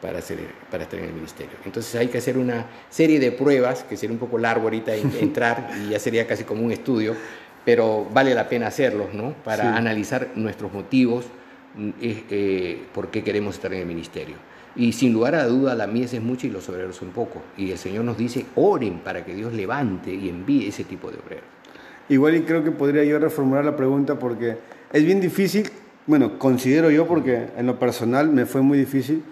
para, 0.00 0.18
hacer, 0.18 0.38
para 0.70 0.84
estar 0.84 0.98
en 0.98 1.06
el 1.06 1.12
ministerio? 1.12 1.56
Entonces 1.64 1.94
hay 1.96 2.08
que 2.08 2.18
hacer 2.18 2.38
una 2.38 2.66
serie 2.88 3.18
de 3.18 3.32
pruebas, 3.32 3.84
que 3.84 3.96
sería 3.96 4.12
un 4.14 4.20
poco 4.20 4.38
largo 4.38 4.64
ahorita 4.64 4.94
entrar 5.20 5.70
y 5.84 5.90
ya 5.90 5.98
sería 5.98 6.26
casi 6.26 6.44
como 6.44 6.62
un 6.62 6.72
estudio, 6.72 7.16
pero 7.64 8.06
vale 8.12 8.34
la 8.34 8.48
pena 8.48 8.68
hacerlos, 8.68 9.12
¿no? 9.14 9.32
Para 9.44 9.76
analizar 9.76 10.30
nuestros 10.34 10.72
motivos, 10.72 11.24
mm, 11.74 11.90
eh, 12.00 12.82
por 12.92 13.10
qué 13.10 13.24
queremos 13.24 13.56
estar 13.56 13.72
en 13.72 13.80
el 13.80 13.86
ministerio. 13.86 14.36
Y 14.76 14.92
sin 14.92 15.12
lugar 15.12 15.34
a 15.34 15.46
duda, 15.46 15.74
la 15.74 15.86
mies 15.86 16.14
es 16.14 16.22
mucha 16.22 16.46
y 16.46 16.50
los 16.50 16.68
obreros 16.68 16.96
son 16.96 17.10
pocos. 17.10 17.42
Y 17.56 17.70
el 17.70 17.78
Señor 17.78 18.04
nos 18.04 18.18
dice, 18.18 18.46
oren 18.56 18.98
para 18.98 19.24
que 19.24 19.34
Dios 19.34 19.52
levante 19.52 20.12
y 20.12 20.28
envíe 20.28 20.68
ese 20.68 20.84
tipo 20.84 21.10
de 21.10 21.18
obreros. 21.18 21.44
Igual 22.08 22.36
y 22.36 22.42
creo 22.42 22.62
que 22.62 22.70
podría 22.70 23.04
yo 23.04 23.18
reformular 23.18 23.64
la 23.64 23.76
pregunta 23.76 24.18
porque 24.18 24.56
es 24.92 25.04
bien 25.04 25.20
difícil, 25.20 25.70
bueno, 26.06 26.38
considero 26.38 26.90
yo 26.90 27.06
porque 27.06 27.48
en 27.56 27.66
lo 27.66 27.78
personal 27.78 28.28
me 28.28 28.46
fue 28.46 28.60
muy 28.60 28.76
difícil 28.76 29.22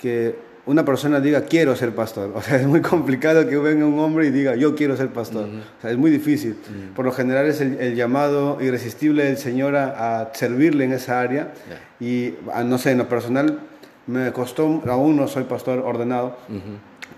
que 0.00 0.34
una 0.66 0.84
persona 0.84 1.20
diga 1.20 1.42
quiero 1.42 1.74
ser 1.74 1.94
pastor. 1.94 2.32
O 2.34 2.42
sea, 2.42 2.56
es 2.60 2.66
muy 2.66 2.82
complicado 2.82 3.48
que 3.48 3.56
venga 3.56 3.86
un 3.86 3.98
hombre 3.98 4.26
y 4.26 4.30
diga 4.30 4.56
yo 4.56 4.74
quiero 4.74 4.96
ser 4.96 5.08
pastor. 5.08 5.48
O 5.78 5.80
sea, 5.80 5.90
es 5.90 5.96
muy 5.96 6.10
difícil. 6.10 6.56
Por 6.94 7.04
lo 7.04 7.12
general 7.12 7.46
es 7.46 7.60
el, 7.60 7.94
llamado 7.94 8.58
irresistible 8.60 9.24
del 9.24 9.38
Señor 9.38 9.76
a, 9.76 10.30
servirle 10.34 10.84
en 10.84 10.92
esa 10.92 11.20
área. 11.20 11.52
Y 11.98 12.34
ah, 12.52 12.62
no 12.64 12.78
sé, 12.78 12.90
en 12.90 12.98
lo 12.98 13.08
personal 13.08 13.58
me 14.06 14.32
costó, 14.32 14.82
aún 14.86 15.16
no 15.16 15.28
soy 15.28 15.44
pastor 15.44 15.80
ordenado, 15.80 16.36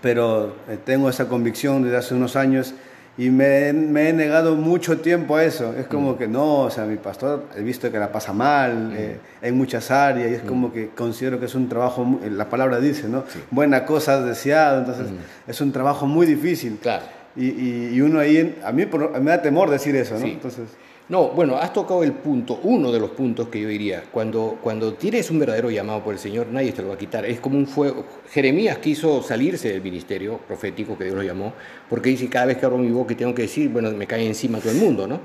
pero 0.01 0.53
eh, 0.69 0.77
tengo 0.83 1.09
esa 1.09 1.27
convicción 1.27 1.83
desde 1.83 1.97
hace 1.97 2.13
unos 2.13 2.35
años 2.35 2.73
y 3.17 3.29
me, 3.29 3.71
me, 3.71 4.09
he 4.09 4.13
negado 4.13 4.55
mucho 4.55 4.99
tiempo 4.99 5.37
a 5.37 5.43
eso. 5.45 5.73
Es 5.77 5.87
como 5.87 6.13
mm. 6.13 6.17
que 6.17 6.27
no, 6.27 6.61
o 6.61 6.69
sea, 6.69 6.83
mi 6.85 6.97
pastor 6.97 7.45
he 7.55 7.61
visto 7.61 7.89
que 7.89 7.97
la 7.97 8.11
pasa 8.11 8.33
mal 8.33 8.89
mm. 8.89 8.93
eh, 8.97 9.17
en 9.41 9.57
muchas 9.57 9.89
áreas 9.89 10.29
y 10.29 10.33
es 10.33 10.41
como 10.41 10.67
mm. 10.67 10.71
que 10.71 10.89
considero 10.89 11.39
que 11.39 11.45
es 11.45 11.55
un 11.55 11.69
trabajo, 11.69 12.19
la 12.29 12.49
palabra 12.49 12.79
dice, 12.79 13.07
¿no? 13.07 13.23
Buena 13.51 13.85
cosa 13.85 14.21
deseado, 14.21 14.79
entonces 14.79 15.07
es 15.47 15.61
un 15.61 15.71
trabajo 15.71 16.05
muy 16.05 16.25
difícil. 16.25 16.77
Claro. 16.81 17.03
Y, 17.37 17.95
y, 17.95 18.01
uno 18.01 18.19
ahí, 18.19 18.57
a 18.63 18.71
mí 18.71 18.85
me 19.21 19.31
da 19.31 19.41
temor 19.41 19.69
decir 19.69 19.95
eso, 19.95 20.17
¿no? 20.19 20.25
Entonces... 20.25 20.69
No, 21.07 21.29
bueno, 21.29 21.57
has 21.57 21.71
tocado 21.71 22.03
el 22.03 22.13
punto, 22.13 22.59
uno 22.63 22.91
de 22.91 22.99
los 22.99 23.11
puntos 23.11 23.49
que 23.49 23.61
yo 23.61 23.67
diría, 23.67 24.03
cuando, 24.11 24.57
cuando 24.59 24.95
tienes 24.95 25.29
un 25.29 25.37
verdadero 25.37 25.69
llamado 25.69 26.03
por 26.03 26.13
el 26.13 26.19
Señor, 26.19 26.47
nadie 26.47 26.71
te 26.71 26.81
lo 26.81 26.87
va 26.87 26.95
a 26.95 26.97
quitar. 26.97 27.25
Es 27.25 27.39
como 27.39 27.59
un 27.59 27.67
fuego. 27.67 28.03
Jeremías 28.31 28.79
quiso 28.79 29.21
salirse 29.21 29.69
del 29.71 29.83
ministerio 29.83 30.39
profético 30.39 30.97
que 30.97 31.03
Dios 31.03 31.15
lo 31.15 31.21
llamó, 31.21 31.53
porque 31.87 32.09
dice, 32.09 32.27
cada 32.27 32.47
vez 32.47 32.57
que 32.57 32.65
abro 32.65 32.79
mi 32.79 32.89
boca 32.89 33.13
y 33.13 33.17
tengo 33.17 33.35
que 33.35 33.43
decir, 33.43 33.69
bueno, 33.69 33.91
me 33.91 34.07
cae 34.07 34.25
encima 34.25 34.57
todo 34.57 34.71
el 34.71 34.79
mundo, 34.79 35.07
¿no? 35.07 35.19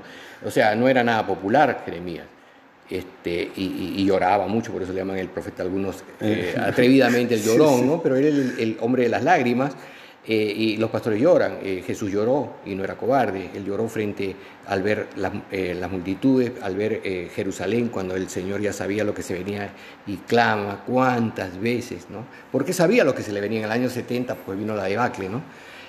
O 0.45 0.51
sea, 0.51 0.75
no 0.75 0.87
era 0.87 1.03
nada 1.03 1.25
popular 1.25 1.81
Jeremías. 1.83 2.25
Este, 2.87 3.49
y, 3.55 4.05
lloraba 4.05 4.47
mucho, 4.47 4.73
por 4.73 4.83
eso 4.83 4.91
le 4.91 4.99
llaman 4.99 5.17
el 5.17 5.29
profeta 5.29 5.63
algunos 5.63 6.03
eh, 6.19 6.53
atrevidamente 6.59 7.35
el 7.35 7.43
llorón, 7.45 7.87
¿no? 7.87 8.03
Pero 8.03 8.17
era 8.17 8.27
el 8.27 8.77
hombre 8.81 9.03
de 9.03 9.09
las 9.09 9.23
lágrimas 9.23 9.73
eh, 10.25 10.53
y 10.55 10.77
los 10.77 10.91
pastores 10.91 11.19
lloran. 11.19 11.57
Eh, 11.63 11.83
Jesús 11.85 12.11
lloró 12.11 12.57
y 12.65 12.75
no 12.75 12.83
era 12.83 12.95
cobarde. 12.95 13.49
Él 13.55 13.65
lloró 13.65 13.87
frente 13.87 14.35
al 14.67 14.83
ver 14.83 15.07
eh, 15.51 15.75
las, 15.79 15.91
multitudes, 15.91 16.51
al 16.61 16.75
ver 16.75 17.01
Jerusalén, 17.33 17.89
cuando 17.89 18.15
el 18.15 18.29
Señor 18.29 18.61
ya 18.61 18.71
sabía 18.71 19.03
lo 19.03 19.13
que 19.13 19.23
se 19.23 19.33
venía 19.33 19.71
y 20.05 20.17
clama 20.17 20.83
cuántas 20.85 21.59
veces, 21.59 22.07
¿no? 22.09 22.25
Porque 22.51 22.71
sabía 22.71 23.03
lo 23.03 23.15
que 23.15 23.23
se 23.23 23.31
le 23.31 23.41
venía 23.41 23.59
en 23.59 23.65
el 23.65 23.71
año 23.71 23.89
70, 23.89 24.35
pues 24.35 24.57
vino 24.57 24.75
la 24.75 24.83
debacle, 24.83 25.27
¿no? 25.27 25.41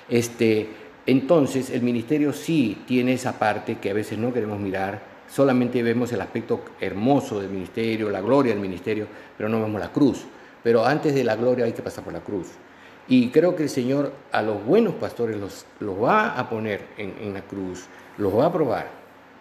Este, 0.09 0.67
entonces, 1.05 1.69
el 1.69 1.81
ministerio 1.81 2.33
sí 2.33 2.81
tiene 2.87 3.13
esa 3.13 3.37
parte 3.37 3.75
que 3.75 3.91
a 3.91 3.93
veces 3.93 4.17
no 4.17 4.33
queremos 4.33 4.59
mirar. 4.59 5.13
Solamente 5.29 5.83
vemos 5.83 6.11
el 6.11 6.21
aspecto 6.21 6.63
hermoso 6.79 7.39
del 7.39 7.49
ministerio, 7.49 8.09
la 8.09 8.21
gloria 8.21 8.53
del 8.53 8.61
ministerio, 8.61 9.07
pero 9.37 9.47
no 9.49 9.61
vemos 9.61 9.79
la 9.79 9.91
cruz. 9.91 10.25
Pero 10.63 10.85
antes 10.85 11.13
de 11.13 11.23
la 11.23 11.35
gloria 11.35 11.65
hay 11.65 11.73
que 11.73 11.81
pasar 11.81 12.03
por 12.03 12.13
la 12.13 12.21
cruz. 12.21 12.47
Y 13.07 13.29
creo 13.29 13.55
que 13.55 13.63
el 13.63 13.69
Señor 13.69 14.13
a 14.31 14.41
los 14.41 14.63
buenos 14.65 14.95
pastores 14.95 15.37
los, 15.37 15.65
los 15.79 16.01
va 16.01 16.37
a 16.37 16.49
poner 16.49 16.87
en, 16.97 17.13
en 17.19 17.33
la 17.33 17.41
cruz, 17.41 17.85
los 18.17 18.37
va 18.37 18.45
a 18.45 18.53
probar, 18.53 18.87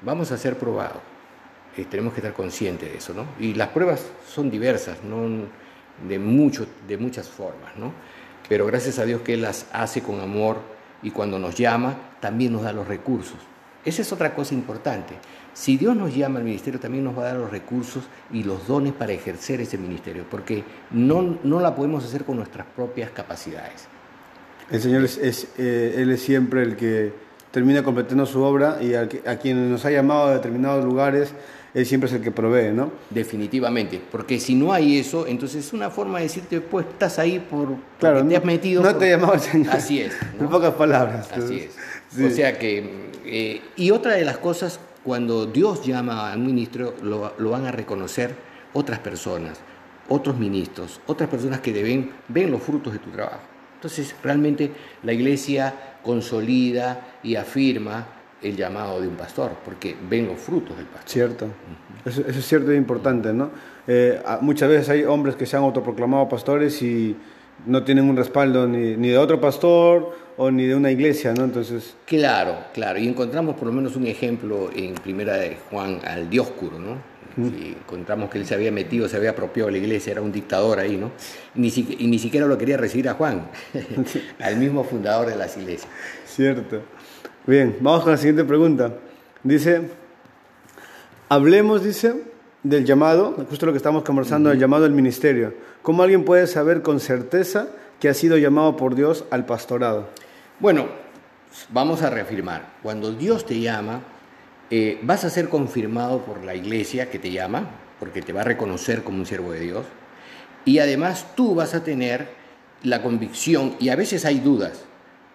vamos 0.02 0.32
a 0.32 0.36
ser 0.36 0.58
probados. 0.58 1.00
Eh, 1.76 1.86
tenemos 1.88 2.12
que 2.12 2.20
estar 2.20 2.34
conscientes 2.34 2.90
de 2.90 2.98
eso, 2.98 3.14
¿no? 3.14 3.24
Y 3.38 3.54
las 3.54 3.68
pruebas 3.68 4.04
son 4.28 4.50
diversas, 4.50 5.02
¿no? 5.04 5.46
de, 6.06 6.18
mucho, 6.18 6.66
de 6.86 6.98
muchas 6.98 7.28
formas, 7.28 7.76
¿no? 7.76 7.92
Pero 8.48 8.66
gracias 8.66 8.98
a 8.98 9.04
Dios 9.04 9.22
que 9.22 9.34
Él 9.34 9.42
las 9.42 9.66
hace 9.72 10.02
con 10.02 10.20
amor 10.20 10.58
y 11.02 11.10
cuando 11.10 11.38
nos 11.38 11.56
llama 11.56 11.96
también 12.20 12.52
nos 12.52 12.62
da 12.62 12.72
los 12.72 12.86
recursos. 12.86 13.38
Esa 13.84 14.02
es 14.02 14.12
otra 14.12 14.34
cosa 14.34 14.54
importante. 14.54 15.14
Si 15.54 15.76
Dios 15.76 15.94
nos 15.94 16.14
llama 16.14 16.38
al 16.38 16.44
ministerio, 16.44 16.80
también 16.80 17.04
nos 17.04 17.16
va 17.16 17.22
a 17.22 17.26
dar 17.26 17.36
los 17.36 17.50
recursos 17.50 18.04
y 18.32 18.42
los 18.42 18.66
dones 18.66 18.94
para 18.94 19.12
ejercer 19.12 19.60
ese 19.60 19.76
ministerio, 19.76 20.24
porque 20.30 20.64
no, 20.90 21.38
no 21.42 21.60
la 21.60 21.74
podemos 21.74 22.04
hacer 22.04 22.24
con 22.24 22.36
nuestras 22.36 22.66
propias 22.74 23.10
capacidades. 23.10 23.86
El 24.70 24.80
Señor 24.80 25.04
es, 25.04 25.48
eh, 25.58 25.94
Él 25.98 26.10
es 26.10 26.22
siempre 26.22 26.62
el 26.62 26.76
que 26.76 27.12
termina 27.50 27.82
completando 27.82 28.24
su 28.24 28.40
obra 28.40 28.78
y 28.80 28.94
a, 28.94 29.06
a 29.26 29.36
quien 29.36 29.70
nos 29.70 29.84
ha 29.84 29.90
llamado 29.90 30.28
a 30.28 30.34
determinados 30.34 30.82
lugares, 30.82 31.34
Él 31.74 31.84
siempre 31.84 32.08
es 32.08 32.14
el 32.14 32.22
que 32.22 32.30
provee, 32.30 32.72
¿no? 32.72 32.90
Definitivamente, 33.10 34.00
porque 34.10 34.40
si 34.40 34.54
no 34.54 34.72
hay 34.72 34.98
eso, 34.98 35.26
entonces 35.26 35.66
es 35.66 35.72
una 35.74 35.90
forma 35.90 36.18
de 36.18 36.24
decirte, 36.24 36.62
pues 36.62 36.86
estás 36.86 37.18
ahí 37.18 37.38
por 37.38 37.76
claro, 37.98 38.26
te 38.26 38.36
has 38.36 38.44
metido. 38.44 38.82
No 38.82 38.96
te 38.96 39.10
llamaba 39.10 39.34
el 39.34 39.40
Señor. 39.40 39.74
Así 39.74 40.00
es. 40.00 40.14
En 40.40 40.48
pocas 40.48 40.72
palabras. 40.72 41.30
Así 41.30 41.68
es. 41.68 42.24
O 42.24 42.30
sea 42.30 42.58
que, 42.58 43.10
eh, 43.26 43.60
y 43.76 43.90
otra 43.90 44.14
de 44.14 44.24
las 44.24 44.38
cosas 44.38 44.80
cuando 45.04 45.46
Dios 45.46 45.84
llama 45.84 46.32
a 46.32 46.36
un 46.36 46.46
ministro, 46.46 46.94
lo, 47.02 47.50
van 47.50 47.66
a 47.66 47.72
reconocer 47.72 48.34
otras 48.72 48.98
personas, 49.00 49.60
otros 50.08 50.38
ministros, 50.38 51.00
otras 51.06 51.28
personas 51.28 51.60
que 51.60 51.72
deben, 51.72 52.10
ven 52.28 52.50
los 52.50 52.62
frutos 52.62 52.92
de 52.92 52.98
tu 52.98 53.10
trabajo. 53.10 53.40
Entonces, 53.74 54.14
realmente 54.22 54.70
la 55.02 55.12
iglesia 55.12 55.74
consolida 56.02 57.18
y 57.22 57.34
afirma 57.34 58.06
el 58.40 58.56
llamado 58.56 59.00
de 59.00 59.08
un 59.08 59.14
pastor, 59.14 59.52
porque 59.64 59.96
ven 60.08 60.26
los 60.26 60.38
frutos 60.38 60.76
del 60.76 60.86
pastor. 60.86 61.08
Cierto, 61.08 61.46
eso, 62.04 62.22
es 62.26 62.46
cierto 62.46 62.72
y 62.72 62.76
importante, 62.76 63.32
¿no? 63.32 63.50
Eh, 63.86 64.20
muchas 64.40 64.68
veces 64.68 64.88
hay 64.88 65.04
hombres 65.04 65.36
que 65.36 65.46
se 65.46 65.56
han 65.56 65.62
autoproclamado 65.62 66.28
pastores 66.28 66.80
y 66.82 67.16
no 67.66 67.84
tienen 67.84 68.08
un 68.08 68.16
respaldo 68.16 68.66
ni, 68.66 68.96
ni 68.96 69.08
de 69.08 69.18
otro 69.18 69.40
pastor 69.40 70.16
o 70.36 70.50
ni 70.50 70.66
de 70.66 70.74
una 70.74 70.90
iglesia, 70.90 71.32
¿no? 71.34 71.44
Entonces... 71.44 71.94
Claro, 72.06 72.56
claro, 72.72 72.98
y 72.98 73.06
encontramos 73.06 73.56
por 73.56 73.66
lo 73.68 73.72
menos 73.72 73.96
un 73.96 74.06
ejemplo 74.06 74.70
en 74.74 74.94
Primera 74.94 75.34
de 75.36 75.56
Juan 75.70 76.00
al 76.04 76.28
Dioscuro, 76.28 76.78
¿no? 76.78 77.12
Y 77.36 77.76
encontramos 77.78 78.28
que 78.28 78.38
él 78.38 78.46
se 78.46 78.54
había 78.54 78.70
metido, 78.70 79.08
se 79.08 79.16
había 79.16 79.30
apropiado 79.30 79.68
de 79.68 79.72
la 79.72 79.78
iglesia, 79.78 80.12
era 80.12 80.20
un 80.20 80.32
dictador 80.32 80.78
ahí, 80.78 80.98
¿no? 80.98 81.12
Ni 81.54 81.68
y 81.68 82.06
ni 82.06 82.18
siquiera 82.18 82.46
lo 82.46 82.58
quería 82.58 82.76
recibir 82.76 83.08
a 83.08 83.14
Juan, 83.14 83.48
al 84.38 84.56
mismo 84.56 84.84
fundador 84.84 85.28
de 85.28 85.36
las 85.36 85.56
iglesias. 85.56 85.90
Cierto. 86.26 86.82
Bien, 87.46 87.76
vamos 87.80 88.02
con 88.02 88.12
la 88.12 88.18
siguiente 88.18 88.44
pregunta. 88.44 88.94
Dice, 89.42 89.88
hablemos, 91.28 91.82
dice, 91.82 92.31
del 92.62 92.84
llamado, 92.84 93.34
justo 93.48 93.66
lo 93.66 93.72
que 93.72 93.78
estamos 93.78 94.04
conversando, 94.04 94.50
del 94.50 94.58
llamado 94.58 94.84
al 94.84 94.92
ministerio. 94.92 95.54
¿Cómo 95.82 96.02
alguien 96.02 96.24
puede 96.24 96.46
saber 96.46 96.82
con 96.82 97.00
certeza 97.00 97.68
que 98.00 98.08
ha 98.08 98.14
sido 98.14 98.36
llamado 98.38 98.76
por 98.76 98.94
Dios 98.94 99.24
al 99.30 99.46
pastorado? 99.46 100.08
Bueno, 100.60 100.86
vamos 101.70 102.02
a 102.02 102.10
reafirmar. 102.10 102.74
Cuando 102.82 103.12
Dios 103.12 103.46
te 103.46 103.58
llama, 103.60 104.02
eh, 104.70 105.00
vas 105.02 105.24
a 105.24 105.30
ser 105.30 105.48
confirmado 105.48 106.24
por 106.24 106.44
la 106.44 106.54
iglesia 106.54 107.10
que 107.10 107.18
te 107.18 107.32
llama, 107.32 107.68
porque 107.98 108.22
te 108.22 108.32
va 108.32 108.42
a 108.42 108.44
reconocer 108.44 109.02
como 109.02 109.18
un 109.18 109.26
siervo 109.26 109.52
de 109.52 109.60
Dios. 109.60 109.86
Y 110.64 110.78
además 110.78 111.26
tú 111.34 111.54
vas 111.54 111.74
a 111.74 111.82
tener 111.82 112.28
la 112.84 113.02
convicción, 113.02 113.74
y 113.80 113.88
a 113.88 113.96
veces 113.96 114.24
hay 114.24 114.38
dudas. 114.40 114.84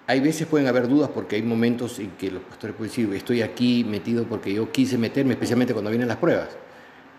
Hay 0.05 0.21
veces 0.21 0.47
pueden 0.47 0.67
haber 0.67 0.87
dudas 0.87 1.09
porque 1.13 1.35
hay 1.35 1.41
momentos 1.41 1.99
en 1.99 2.11
que 2.11 2.31
los 2.31 2.41
pastores 2.43 2.75
pueden 2.77 2.89
decir, 2.89 3.13
estoy 3.13 3.41
aquí 3.41 3.83
metido 3.83 4.23
porque 4.23 4.53
yo 4.53 4.71
quise 4.71 4.97
meterme, 4.97 5.33
especialmente 5.33 5.73
cuando 5.73 5.89
vienen 5.89 6.07
las 6.07 6.17
pruebas. 6.17 6.47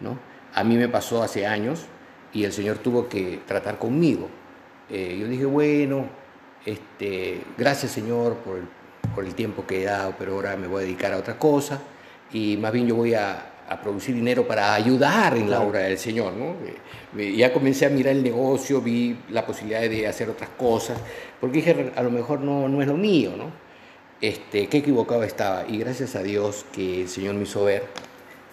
¿No? 0.01 0.19
A 0.55 0.65
mí 0.65 0.77
me 0.77 0.89
pasó 0.89 1.23
hace 1.23 1.47
años 1.47 1.87
y 2.33 2.45
el 2.45 2.53
Señor 2.53 2.79
tuvo 2.79 3.09
que 3.09 3.41
tratar 3.47 3.79
conmigo. 3.79 4.29
Eh, 4.91 5.17
yo 5.21 5.29
dije, 5.29 5.45
bueno, 5.45 6.07
este, 6.65 7.41
gracias 7.57 7.93
Señor 7.93 8.37
por 8.37 9.25
el, 9.25 9.35
tiempo 9.35 9.67
que 9.67 9.83
he 9.83 9.85
dado, 9.85 10.15
pero 10.19 10.35
ahora 10.35 10.57
me 10.57 10.67
voy 10.67 10.83
a 10.83 10.87
dedicar 10.87 11.13
a 11.13 11.19
otra 11.19 11.39
cosa 11.39 11.81
y 12.33 12.57
más 12.57 12.73
bien 12.73 12.87
yo 12.87 12.97
voy 12.97 13.15
a, 13.15 13.55
producir 13.83 14.15
dinero 14.15 14.49
para 14.49 14.73
ayudar 14.73 15.37
en 15.37 15.51
la 15.51 15.61
obra 15.61 15.81
del 15.81 15.99
Señor. 15.99 16.33
¿no? 16.33 16.55
Eh, 17.19 17.37
ya 17.37 17.53
comencé 17.53 17.85
a 17.85 17.91
mirar 17.91 18.15
el 18.15 18.23
negocio, 18.23 18.81
vi 18.81 19.19
la 19.29 19.45
posibilidad 19.45 19.83
de 19.83 20.07
hacer 20.07 20.31
otras 20.31 20.49
cosas, 20.57 20.99
porque 21.39 21.59
dije, 21.59 21.93
a 21.95 22.03
lo 22.03 22.11
mejor 22.11 22.41
no, 22.41 22.67
no 22.67 22.81
es 22.81 22.89
lo 22.89 22.97
mío, 22.97 23.35
¿no? 23.37 23.51
Este, 24.23 24.69
qué 24.69 24.79
equivocado 24.79 25.23
estaba. 25.23 25.67
Y 25.69 25.77
gracias 25.79 26.17
a 26.17 26.23
Dios 26.23 26.65
que 26.73 27.03
el 27.03 27.09
Señor 27.09 27.35
me 27.35 27.43
hizo 27.43 27.63
ver 27.65 27.85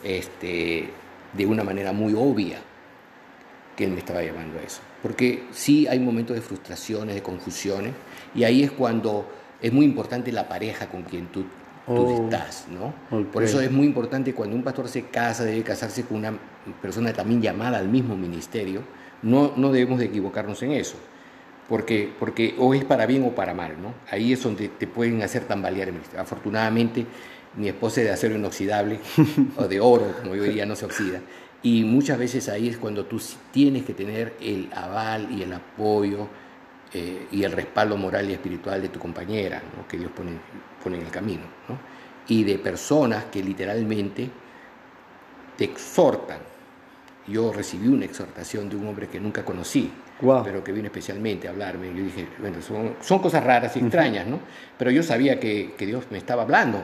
este, 0.03 0.89
de 1.35 1.45
una 1.45 1.63
manera 1.63 1.91
muy 1.91 2.13
obvia 2.13 2.57
que 3.75 3.85
Él 3.85 3.91
me 3.91 3.99
estaba 3.99 4.23
llamando 4.23 4.59
a 4.59 4.61
eso 4.61 4.81
porque 5.05 5.43
sí 5.51 5.85
hay 5.85 5.99
momentos 5.99 6.35
de 6.35 6.41
frustraciones, 6.41 7.13
de 7.13 7.21
confusiones, 7.21 7.93
y 8.33 8.43
ahí 8.43 8.63
es 8.63 8.71
cuando 8.71 9.29
es 9.61 9.71
muy 9.71 9.85
importante 9.85 10.31
la 10.31 10.49
pareja 10.49 10.87
con 10.87 11.03
quien 11.03 11.27
tú, 11.27 11.45
oh, 11.85 12.23
estás, 12.23 12.65
¿no? 12.71 12.91
Por 13.25 13.43
eso 13.43 13.61
es 13.61 13.69
muy 13.69 13.85
importante 13.85 14.33
cuando 14.33 14.55
un 14.55 14.63
pastor 14.63 14.87
se 14.87 15.03
casa, 15.03 15.43
debe 15.43 15.61
casarse 15.61 16.05
con 16.05 16.17
una 16.17 16.33
persona 16.81 17.13
también 17.13 17.39
llamada 17.39 17.77
al 17.77 17.87
mismo 17.87 18.17
ministerio, 18.17 18.81
no, 19.21 19.53
no 19.57 19.71
debemos 19.71 19.99
de 19.99 20.05
equivocarnos 20.05 20.63
en 20.63 20.71
eso, 20.71 20.95
porque, 21.69 22.11
porque 22.19 22.55
o 22.57 22.73
es 22.73 22.83
para 22.83 23.05
bien 23.05 23.25
o 23.25 23.35
para 23.35 23.53
mal, 23.53 23.79
¿no? 23.79 23.93
Ahí 24.09 24.33
es 24.33 24.41
donde 24.41 24.69
te 24.69 24.87
pueden 24.87 25.21
hacer 25.21 25.43
tambalear 25.43 25.89
el 25.89 25.93
ministerio. 25.93 26.23
Afortunadamente, 26.23 27.05
mi 27.57 27.69
esposa 27.69 28.01
es 28.01 28.07
de 28.07 28.13
acero 28.13 28.35
inoxidable, 28.35 28.99
o 29.57 29.67
de 29.67 29.79
oro, 29.79 30.13
como 30.21 30.35
yo 30.35 30.43
diría, 30.43 30.65
no 30.65 30.75
se 30.75 30.85
oxida, 30.85 31.21
y 31.65 31.83
muchas 31.83 32.19
veces 32.19 32.47
ahí 32.49 32.69
es 32.69 32.77
cuando 32.77 33.05
tú 33.05 33.19
tienes 33.51 33.85
que 33.85 33.95
tener 33.95 34.35
el 34.39 34.69
aval 34.71 35.31
y 35.31 35.41
el 35.41 35.51
apoyo 35.51 36.27
eh, 36.93 37.27
y 37.31 37.43
el 37.43 37.51
respaldo 37.53 37.97
moral 37.97 38.29
y 38.29 38.33
espiritual 38.33 38.83
de 38.83 38.89
tu 38.89 38.99
compañera, 38.99 39.63
que 39.89 39.97
Dios 39.97 40.11
pone, 40.11 40.31
pone 40.83 40.97
en 40.97 41.05
el 41.05 41.11
camino. 41.11 41.41
Y 42.27 42.43
de 42.43 42.59
personas 42.59 43.25
que 43.25 43.41
literalmente 43.41 44.29
te 45.57 45.63
exhortan. 45.63 46.37
Yo 47.27 47.51
recibí 47.51 47.87
una 47.87 48.05
exhortación 48.05 48.69
de 48.69 48.75
un 48.75 48.87
hombre 48.87 49.07
que 49.07 49.19
nunca 49.19 49.43
conocí, 49.43 49.91
pero 50.43 50.63
que 50.63 50.71
vino 50.71 50.85
especialmente 50.85 51.47
a 51.47 51.51
hablarme. 51.51 51.87
Yo 51.87 52.03
dije, 52.03 52.27
bueno, 52.39 52.61
son, 52.61 52.97
son 53.01 53.17
cosas 53.17 53.43
raras 53.43 53.75
y 53.75 53.79
extrañas, 53.79 54.27
¿no? 54.27 54.39
Pero 54.77 54.91
yo 54.91 55.01
sabía 55.01 55.39
que, 55.39 55.73
que 55.75 55.87
Dios 55.87 56.05
me 56.11 56.19
estaba 56.19 56.43
hablando 56.43 56.83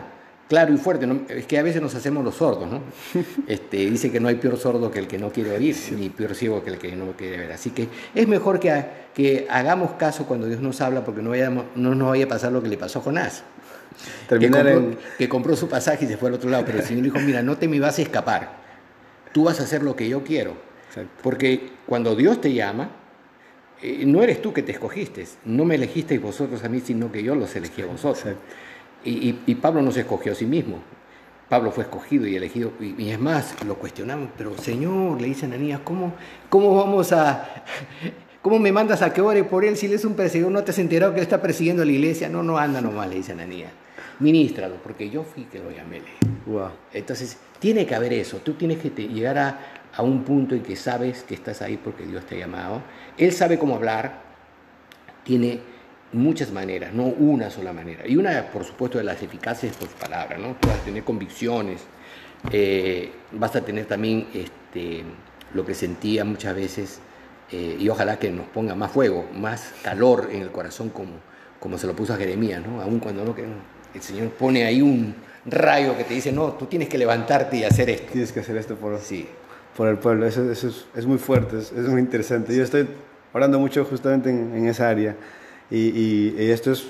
claro 0.51 0.73
y 0.73 0.77
fuerte. 0.77 1.07
Es 1.29 1.45
que 1.45 1.57
a 1.57 1.63
veces 1.63 1.81
nos 1.81 1.95
hacemos 1.95 2.25
los 2.25 2.35
sordos, 2.35 2.69
¿no? 2.69 2.81
Este, 3.47 3.77
dice 3.89 4.11
que 4.11 4.19
no 4.19 4.27
hay 4.27 4.35
peor 4.35 4.57
sordo 4.57 4.91
que 4.91 4.99
el 4.99 5.07
que 5.07 5.17
no 5.17 5.31
quiere 5.31 5.51
oír, 5.51 5.77
ni 5.97 6.09
peor 6.09 6.35
ciego 6.35 6.61
que 6.61 6.71
el 6.71 6.77
que 6.77 6.93
no 6.93 7.13
quiere 7.13 7.37
ver. 7.37 7.53
Así 7.53 7.69
que 7.69 7.87
es 8.13 8.27
mejor 8.27 8.59
que, 8.59 8.83
que 9.15 9.47
hagamos 9.49 9.93
caso 9.93 10.25
cuando 10.25 10.47
Dios 10.47 10.59
nos 10.59 10.81
habla, 10.81 11.05
porque 11.05 11.21
no, 11.21 11.29
vayamos, 11.29 11.67
no 11.75 11.95
nos 11.95 12.09
vaya 12.09 12.25
a 12.25 12.27
pasar 12.27 12.51
lo 12.51 12.61
que 12.61 12.67
le 12.67 12.77
pasó 12.77 12.99
a 12.99 13.01
Jonás. 13.01 13.43
Que 14.27 14.51
compró, 14.51 14.97
que 15.17 15.29
compró, 15.29 15.55
su 15.55 15.69
pasaje 15.69 16.03
y 16.03 16.07
se 16.09 16.17
fue 16.17 16.27
al 16.27 16.35
otro 16.35 16.49
lado, 16.49 16.65
pero 16.65 16.79
el 16.79 16.83
Señor 16.83 17.03
dijo, 17.03 17.19
mira, 17.19 17.41
no 17.41 17.57
te 17.57 17.69
me 17.69 17.79
vas 17.79 17.99
a 17.99 18.01
escapar, 18.01 18.51
tú 19.31 19.45
vas 19.45 19.61
a 19.61 19.63
hacer 19.63 19.83
lo 19.83 19.95
que 19.95 20.09
yo 20.09 20.21
quiero. 20.21 20.55
Porque 21.23 21.69
cuando 21.85 22.13
Dios 22.13 22.41
te 22.41 22.53
llama, 22.53 22.89
eh, 23.81 24.03
no 24.05 24.21
eres 24.21 24.41
tú 24.41 24.51
que 24.51 24.63
te 24.63 24.73
escogiste, 24.73 25.25
no 25.45 25.63
me 25.63 25.75
elegisteis 25.75 26.21
vosotros 26.21 26.61
a 26.65 26.67
mí, 26.67 26.81
sino 26.81 27.09
que 27.09 27.23
yo 27.23 27.35
los 27.35 27.55
elegí 27.55 27.83
a 27.83 27.85
vosotros. 27.85 28.35
Y, 29.03 29.55
Pablo 29.55 29.81
no 29.81 29.91
se 29.91 30.01
escogió 30.01 30.31
a 30.31 30.35
sí 30.35 30.45
mismo. 30.45 30.79
Pablo 31.49 31.71
fue 31.71 31.83
escogido 31.83 32.27
y 32.27 32.35
elegido. 32.35 32.71
Y, 32.79 33.09
es 33.09 33.19
más, 33.19 33.55
lo 33.65 33.75
cuestionamos, 33.75 34.29
pero 34.37 34.57
Señor, 34.57 35.19
le 35.19 35.27
dice 35.27 35.45
Ananías, 35.45 35.81
¿cómo, 35.83 36.13
¿cómo 36.49 36.75
vamos 36.75 37.11
a... 37.11 37.63
¿Cómo 38.41 38.57
me 38.57 38.71
mandas 38.71 39.03
a 39.03 39.13
que 39.13 39.21
ore 39.21 39.43
por 39.43 39.63
él 39.63 39.77
si 39.77 39.85
él 39.85 39.93
es 39.93 40.03
un 40.03 40.15
perseguidor? 40.15 40.51
¿No 40.51 40.63
te 40.63 40.71
has 40.71 40.79
enterado 40.79 41.13
que 41.13 41.19
él 41.19 41.23
está 41.23 41.43
persiguiendo 41.43 41.83
a 41.83 41.85
la 41.85 41.91
iglesia? 41.91 42.27
No, 42.27 42.41
no 42.41 42.57
anda 42.57 42.81
nomás, 42.81 43.07
le 43.07 43.17
dice 43.17 43.33
Ananías. 43.33 43.71
Ministralo, 44.19 44.77
porque 44.81 45.11
yo 45.11 45.23
fui 45.23 45.43
que 45.43 45.59
lo 45.59 45.69
llamé. 45.69 46.01
Wow. 46.47 46.71
Entonces, 46.91 47.37
tiene 47.59 47.85
que 47.85 47.93
haber 47.93 48.13
eso. 48.13 48.37
Tú 48.37 48.53
tienes 48.53 48.79
que 48.79 48.89
llegar 48.89 49.37
a, 49.37 49.59
a 49.93 50.01
un 50.01 50.23
punto 50.23 50.55
en 50.55 50.63
que 50.63 50.75
sabes 50.75 51.21
que 51.21 51.35
estás 51.35 51.61
ahí 51.61 51.77
porque 51.77 52.03
Dios 52.03 52.25
te 52.25 52.35
ha 52.35 52.39
llamado. 52.39 52.81
Él 53.15 53.31
sabe 53.31 53.59
cómo 53.59 53.75
hablar. 53.75 54.21
Tiene 55.23 55.59
muchas 56.13 56.51
maneras, 56.51 56.93
no 56.93 57.05
una 57.05 57.49
sola 57.49 57.73
manera. 57.73 58.07
Y 58.07 58.17
una, 58.17 58.47
por 58.51 58.63
supuesto, 58.63 58.97
de 58.97 59.03
las 59.03 59.21
eficaces 59.21 59.75
por 59.75 59.87
palabras, 59.89 60.39
¿no? 60.39 60.55
Tú 60.59 60.67
vas 60.67 60.79
a 60.79 60.83
tener 60.83 61.03
convicciones, 61.03 61.81
eh, 62.51 63.11
vas 63.31 63.55
a 63.55 63.61
tener 63.61 63.85
también 63.85 64.27
este, 64.33 65.03
lo 65.53 65.65
que 65.65 65.73
sentía 65.73 66.25
muchas 66.25 66.55
veces, 66.55 66.99
eh, 67.51 67.77
y 67.79 67.89
ojalá 67.89 68.17
que 68.17 68.29
nos 68.31 68.47
ponga 68.47 68.75
más 68.75 68.91
fuego, 68.91 69.25
más 69.33 69.73
calor 69.83 70.29
en 70.31 70.41
el 70.41 70.51
corazón 70.51 70.89
como, 70.89 71.11
como 71.59 71.77
se 71.77 71.87
lo 71.87 71.95
puso 71.95 72.13
a 72.13 72.17
Jeremías, 72.17 72.61
¿no? 72.65 72.81
Aún 72.81 72.99
cuando 72.99 73.23
no, 73.25 73.35
el 73.93 74.01
Señor 74.01 74.29
pone 74.31 74.65
ahí 74.65 74.81
un 74.81 75.15
rayo 75.45 75.97
que 75.97 76.03
te 76.03 76.13
dice, 76.13 76.31
no, 76.31 76.53
tú 76.53 76.65
tienes 76.65 76.87
que 76.87 76.97
levantarte 76.97 77.57
y 77.57 77.63
hacer 77.63 77.89
esto. 77.89 78.11
Tienes 78.11 78.31
que 78.31 78.39
hacer 78.41 78.57
esto 78.57 78.75
por, 78.75 78.97
sí. 78.99 79.27
por 79.75 79.87
el 79.87 79.97
pueblo, 79.97 80.25
eso, 80.25 80.49
es, 80.51 81.05
muy 81.05 81.17
fuerte, 81.17 81.57
es, 81.57 81.73
muy 81.73 81.99
interesante. 81.99 82.55
Yo 82.55 82.63
estoy 82.63 82.87
orando 83.33 83.59
mucho 83.59 83.83
justamente 83.85 84.29
en, 84.29 84.55
en 84.55 84.67
esa 84.67 84.89
área. 84.89 85.15
Y, 85.71 86.51
esto 86.51 86.71
es 86.71 86.85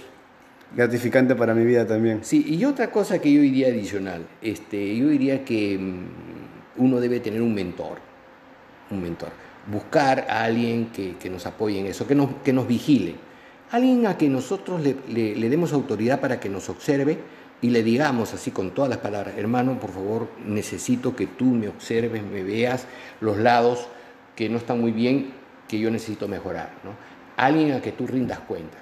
gratificante 0.76 1.36
para 1.36 1.54
mi 1.54 1.64
vida 1.66 1.86
también. 1.86 2.20
Sí, 2.24 2.44
y 2.48 2.66
otra 2.66 2.92
cosa 2.92 3.20
que 3.20 3.32
yo 3.32 3.42
diría 3.42 3.68
adicional, 3.68 4.26
este, 4.42 4.98
yo 4.98 5.10
diría 5.10 5.46
que 5.46 5.78
mm, 5.78 6.82
uno 6.82 7.00
debe 7.00 7.20
tener 7.20 7.42
un 7.42 7.54
mentor, 7.54 7.98
un 8.90 9.02
mentor, 9.02 9.30
buscar 9.72 10.26
a 10.30 10.44
alguien 10.44 10.88
que, 10.88 11.16
que 11.18 11.30
nos 11.30 11.46
apoye 11.46 11.80
en 11.80 11.88
eso, 11.88 12.08
que 12.08 12.16
nos, 12.16 12.30
que 12.44 12.54
nos 12.54 12.68
vigile, 12.68 13.16
alguien 13.72 14.08
a 14.08 14.18
que 14.18 14.28
nosotros 14.28 14.82
le, 14.82 14.96
le, 15.10 15.36
le 15.36 15.50
demos 15.50 15.74
autoridad 15.74 16.20
para 16.20 16.40
que 16.40 16.50
nos 16.50 16.70
observe, 16.70 17.20
y 17.62 17.70
le 17.70 17.84
digamos 17.84 18.34
así 18.34 18.50
con 18.52 18.72
todas 18.72 18.90
las 18.90 18.98
palabras, 18.98 19.36
hermano, 19.38 19.80
por 19.80 19.92
favor, 19.92 20.28
necesito 20.46 21.16
que 21.16 21.28
tú 21.28 21.46
me 21.46 21.68
observes, 21.68 22.24
me 22.24 22.42
veas 22.42 22.88
los 23.20 23.38
lados 23.38 23.88
que 24.36 24.50
no 24.50 24.58
están 24.58 24.82
muy 24.82 24.92
bien, 24.92 25.32
que 25.68 25.80
yo 25.80 25.92
necesito 25.92 26.28
mejorar. 26.28 26.72
¿no? 26.84 26.92
Alguien 27.42 27.74
a 27.74 27.82
que 27.82 27.92
tú 27.92 28.08
rindas 28.08 28.40
cuenta. 28.40 28.78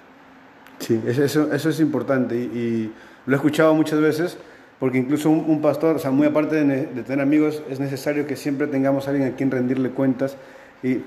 Sí, 0.80 1.02
eso, 1.08 1.54
eso 1.54 1.70
es 1.70 1.80
importante 1.80 2.36
y, 2.36 2.92
lo 3.26 3.36
he 3.36 3.36
escuchado 3.36 3.74
muchas 3.76 4.00
veces 4.00 4.38
porque 4.80 4.98
incluso 4.98 5.30
un, 5.30 5.62
pastor, 5.62 5.98
o 5.98 6.00
sea, 6.00 6.10
muy 6.10 6.26
aparte 6.26 6.64
de, 6.64 7.04
tener 7.04 7.20
amigos, 7.20 7.62
es 7.70 7.80
necesario 7.80 8.26
que 8.26 8.36
siempre 8.38 8.66
tengamos 8.68 9.08
a 9.08 9.12
alguien 9.12 9.34
a 9.34 9.36
quien 9.36 9.52
rendirle 9.52 9.90
cuentas 9.90 10.38
y 10.82 11.00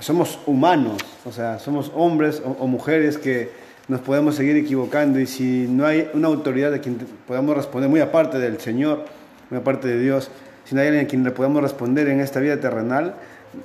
somos 0.00 0.40
humanos, 0.46 0.96
o 1.24 1.30
sea, 1.30 1.60
somos 1.60 1.92
hombres 1.94 2.42
o 2.44 2.66
mujeres 2.66 3.16
que 3.16 3.50
nos 3.86 4.00
podemos 4.00 4.34
seguir 4.34 4.56
equivocando 4.56 5.20
y 5.20 5.26
si 5.26 5.66
no 5.68 5.86
hay 5.86 6.08
una 6.14 6.28
autoridad 6.28 6.70
de 6.72 6.80
quien 6.80 6.98
podamos 7.26 7.56
responder, 7.56 7.90
muy 7.90 8.00
aparte 8.00 8.38
del 8.38 8.58
Señor, 8.58 9.04
muy 9.50 9.60
aparte 9.60 9.88
de 9.88 10.00
Dios, 10.00 10.30
si 10.64 10.74
no 10.74 10.80
hay 10.80 10.88
alguien 10.88 11.04
a 11.04 11.08
quien 11.08 11.22
le 11.22 11.30
podamos 11.30 11.62
responder 11.62 12.08
en 12.08 12.20
esta 12.20 12.40
vida 12.40 12.58
terrenal, 12.58 13.14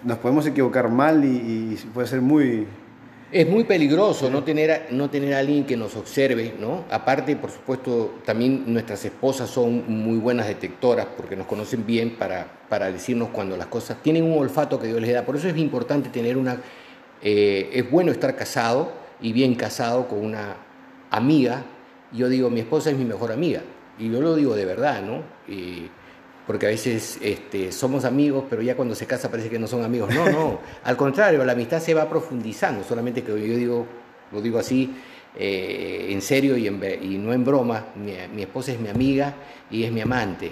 nos 0.04 0.18
podemos 0.18 0.46
equivocar 0.46 0.89
mal 0.89 1.24
y, 1.24 1.80
puede 1.94 2.08
ser 2.08 2.22
muy... 2.22 2.68
Es 3.32 3.48
muy 3.48 3.63
peligroso 3.63 4.30
no 4.30 4.44
tener, 4.44 4.88
no 4.92 5.10
tener 5.10 5.36
a 5.36 5.39
alguien 5.39 5.65
que 5.65 5.78
nos 5.78 5.96
observe, 5.96 6.56
¿no? 6.60 6.86
Aparte, 6.89 7.36
por 7.36 7.52
supuesto, 7.52 8.15
también 8.26 8.63
nuestras 8.65 9.06
esposas 9.06 9.50
son 9.50 9.84
muy 9.88 10.18
buenas 10.18 10.48
detectoras 10.48 11.06
porque 11.15 11.36
nos 11.36 11.46
conocen 11.46 11.86
bien 11.86 12.15
para, 12.18 12.48
para 12.68 12.92
decirnos 12.92 13.30
cuando 13.30 13.56
las 13.56 13.68
cosas 13.68 14.02
tienen 14.02 14.24
un 14.24 14.39
olfato 14.39 14.80
que 14.80 14.88
Dios 14.88 15.00
les 15.00 15.13
da. 15.13 15.26
Por 15.26 15.36
eso 15.36 15.48
es 15.48 15.58
importante 15.58 16.10
tener 16.10 16.38
una... 16.38 16.60
Eh, 17.22 17.70
es 17.74 17.92
bueno 17.92 18.12
estar 18.12 18.36
casado, 18.36 19.00
y 19.22 19.34
bien 19.34 19.56
casado 19.56 20.08
con 20.08 20.24
una 20.24 20.56
amiga. 21.12 21.63
Yo 22.12 22.30
digo, 22.30 22.50
mi 22.50 22.62
esposa 22.62 22.89
es 22.89 22.98
mi 22.98 23.06
mejor 23.06 23.32
amiga. 23.32 23.62
Y 23.98 24.10
yo 24.12 24.22
lo 24.22 24.36
digo 24.36 24.56
de 24.56 24.65
verdad, 24.65 25.02
¿no? 25.02 25.24
Porque 26.49 26.65
a 26.65 26.69
veces 26.69 27.19
este, 27.21 27.71
somos 27.71 28.05
amigos, 28.05 28.45
pero 28.49 28.63
ya 28.63 28.75
cuando 28.75 28.95
se 28.95 29.05
casa 29.05 29.29
parece 29.29 29.51
que 29.51 29.59
no 29.59 29.67
son 29.67 29.83
amigos. 29.83 30.12
No, 30.12 30.27
no. 30.31 30.59
Al 30.83 30.97
contrario, 30.97 31.45
la 31.45 31.51
amistad 31.51 31.79
se 31.79 31.93
va 31.93 32.09
profundizando. 32.09 32.83
Solamente 32.83 33.21
que 33.21 33.29
yo 33.29 33.55
digo, 33.55 33.85
lo 34.31 34.41
digo 34.41 34.57
así, 34.57 34.95
eh, 35.38 36.07
en 36.09 36.19
serio 36.23 36.57
y, 36.57 36.65
y, 36.65 37.19
no 37.19 37.33
en 37.33 37.45
broma. 37.45 37.89
Mi, 37.93 38.13
mi 38.33 38.41
esposa 38.41 38.71
es 38.71 38.79
mi 38.79 38.89
amiga 38.89 39.31
y 39.69 39.83
es 39.83 39.91
mi 39.91 40.01
amante. 40.01 40.51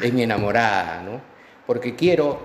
Es 0.00 0.12
mi 0.12 0.24
enamorada, 0.24 1.00
¿no? 1.04 1.20
porque 1.68 1.94
quiero 1.94 2.40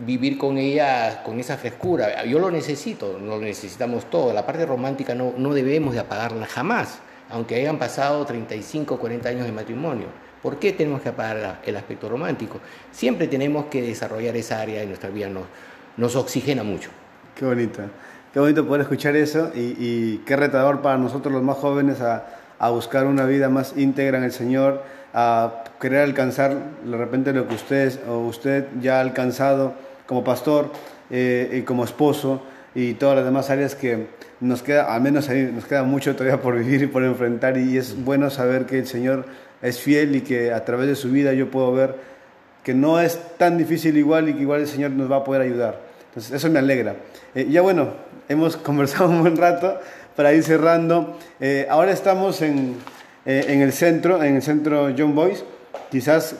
vivir 0.00 0.36
con 0.36 0.58
ella 0.58 1.22
con 1.22 1.38
esa 1.38 1.58
frescura. 1.58 2.24
Yo 2.24 2.40
lo 2.40 2.50
necesito, 2.50 3.20
lo 3.20 3.38
necesitamos 3.38 4.10
todo. 4.10 4.32
La 4.32 4.44
parte 4.44 4.66
romántica 4.66 5.14
no, 5.14 5.34
no 5.36 5.54
debemos 5.54 5.94
de 5.94 6.00
apagarla 6.00 6.46
jamás, 6.46 6.98
aunque 7.28 7.54
hayan 7.54 7.78
pasado 7.78 8.26
35 8.26 8.96
o 8.96 8.98
40 8.98 9.28
años 9.28 9.46
de 9.46 9.52
matrimonio. 9.52 10.29
¿Por 10.42 10.58
qué 10.58 10.72
tenemos 10.72 11.02
que 11.02 11.10
apagar 11.10 11.60
el 11.64 11.76
aspecto 11.76 12.08
romántico? 12.08 12.60
Siempre 12.92 13.28
tenemos 13.28 13.66
que 13.66 13.82
desarrollar 13.82 14.36
esa 14.36 14.60
área 14.60 14.80
de 14.80 14.86
nuestra 14.86 15.10
vida, 15.10 15.28
nos, 15.28 15.44
nos 15.96 16.16
oxigena 16.16 16.62
mucho. 16.62 16.90
Qué 17.34 17.44
bonito, 17.44 17.82
qué 18.32 18.40
bonito 18.40 18.66
poder 18.66 18.82
escuchar 18.82 19.16
eso 19.16 19.50
y, 19.54 19.76
y 19.78 20.22
qué 20.26 20.36
retador 20.36 20.80
para 20.80 20.98
nosotros 20.98 21.32
los 21.32 21.42
más 21.42 21.56
jóvenes 21.58 22.00
a, 22.00 22.26
a 22.60 22.68
buscar 22.68 23.06
una 23.06 23.24
vida 23.24 23.48
más 23.48 23.74
íntegra 23.76 24.18
en 24.18 24.24
el 24.24 24.32
Señor 24.32 24.82
a 25.14 25.64
querer 25.80 26.02
alcanzar 26.02 26.56
de 26.84 26.96
repente 26.96 27.32
lo 27.32 27.48
que 27.48 27.54
usted 27.54 27.98
o 28.06 28.18
usted 28.18 28.66
ya 28.80 28.98
ha 28.98 29.00
alcanzado 29.00 29.74
como 30.06 30.22
pastor 30.22 30.70
eh, 31.10 31.58
y 31.60 31.62
como 31.62 31.84
esposo 31.84 32.42
y 32.74 32.94
todas 32.94 33.16
las 33.16 33.24
demás 33.24 33.50
áreas 33.50 33.74
que 33.74 34.08
nos 34.40 34.62
queda, 34.62 34.94
al 34.94 35.00
menos 35.00 35.28
ahí, 35.28 35.50
nos 35.52 35.64
queda 35.64 35.82
mucho 35.82 36.14
todavía 36.14 36.40
por 36.40 36.56
vivir 36.56 36.82
y 36.82 36.86
por 36.86 37.02
enfrentar 37.02 37.56
y 37.56 37.76
es 37.78 38.04
bueno 38.04 38.30
saber 38.30 38.66
que 38.66 38.78
el 38.78 38.86
Señor 38.86 39.24
es 39.62 39.80
fiel 39.80 40.16
y 40.16 40.20
que 40.22 40.52
a 40.52 40.64
través 40.64 40.86
de 40.88 40.94
su 40.94 41.10
vida 41.10 41.32
yo 41.32 41.50
puedo 41.50 41.72
ver 41.72 41.96
que 42.62 42.74
no 42.74 43.00
es 43.00 43.18
tan 43.38 43.58
difícil 43.58 43.96
igual 43.96 44.28
y 44.28 44.34
que 44.34 44.42
igual 44.42 44.60
el 44.60 44.66
Señor 44.66 44.90
nos 44.92 45.10
va 45.10 45.16
a 45.16 45.24
poder 45.24 45.42
ayudar. 45.42 45.80
Entonces 46.08 46.32
eso 46.32 46.50
me 46.50 46.58
alegra. 46.58 46.96
Eh, 47.34 47.46
ya 47.50 47.62
bueno, 47.62 47.94
hemos 48.28 48.56
conversado 48.56 49.10
un 49.10 49.22
buen 49.22 49.36
rato 49.36 49.80
para 50.16 50.32
ir 50.32 50.42
cerrando. 50.42 51.16
Eh, 51.40 51.66
ahora 51.70 51.92
estamos 51.92 52.42
en 52.42 52.76
eh, 53.26 53.44
en 53.48 53.60
el 53.60 53.72
centro, 53.72 54.22
en 54.22 54.36
el 54.36 54.42
centro 54.42 54.92
John 54.96 55.14
Boyce. 55.14 55.44
Quizás 55.90 56.36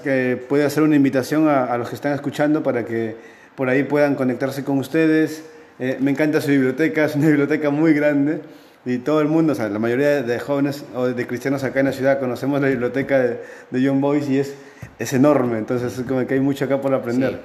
puede 0.48 0.64
hacer 0.64 0.83
una 0.83 0.94
invitación 0.94 1.48
a, 1.48 1.76
los 1.76 1.88
que 1.88 1.96
están 1.96 2.12
escuchando 2.12 2.62
para 2.62 2.85
que 2.85 3.16
por 3.56 3.68
ahí 3.68 3.83
puedan 3.83 4.14
conectarse 4.14 4.62
con 4.64 4.78
ustedes. 4.78 5.44
Me 5.78 6.12
encanta 6.12 6.40
su 6.40 6.50
biblioteca, 6.50 7.04
es 7.04 7.16
una 7.16 7.26
biblioteca 7.28 7.70
muy 7.70 7.92
grande 7.92 8.40
y 8.85 8.99
todo 8.99 9.21
el 9.21 9.29
mundo, 9.29 9.53
o 9.53 9.57
sea, 9.57 9.69
la 9.69 9.79
mayoría 9.79 10.23
de 10.23 10.38
jóvenes 10.38 10.85
o 10.95 11.07
de 11.07 11.27
cristianos 11.27 11.64
acá 11.64 11.81
en 11.81 11.87
la 11.87 11.93
ciudad 11.93 12.19
conocemos 12.19 12.61
la 12.61 12.69
biblioteca 12.69 13.19
de, 13.19 13.40
John 13.73 14.01
Boyce 14.01 14.33
y 14.33 14.38
es, 14.38 14.55
es 14.99 15.12
enorme, 15.12 15.59
entonces 15.59 15.99
es 15.99 16.07
como 16.07 16.27
que 16.27 16.35
hay 16.35 16.40
mucho 16.40 16.64
acá 16.64 16.81
por 16.81 16.95
aprender. 16.95 17.40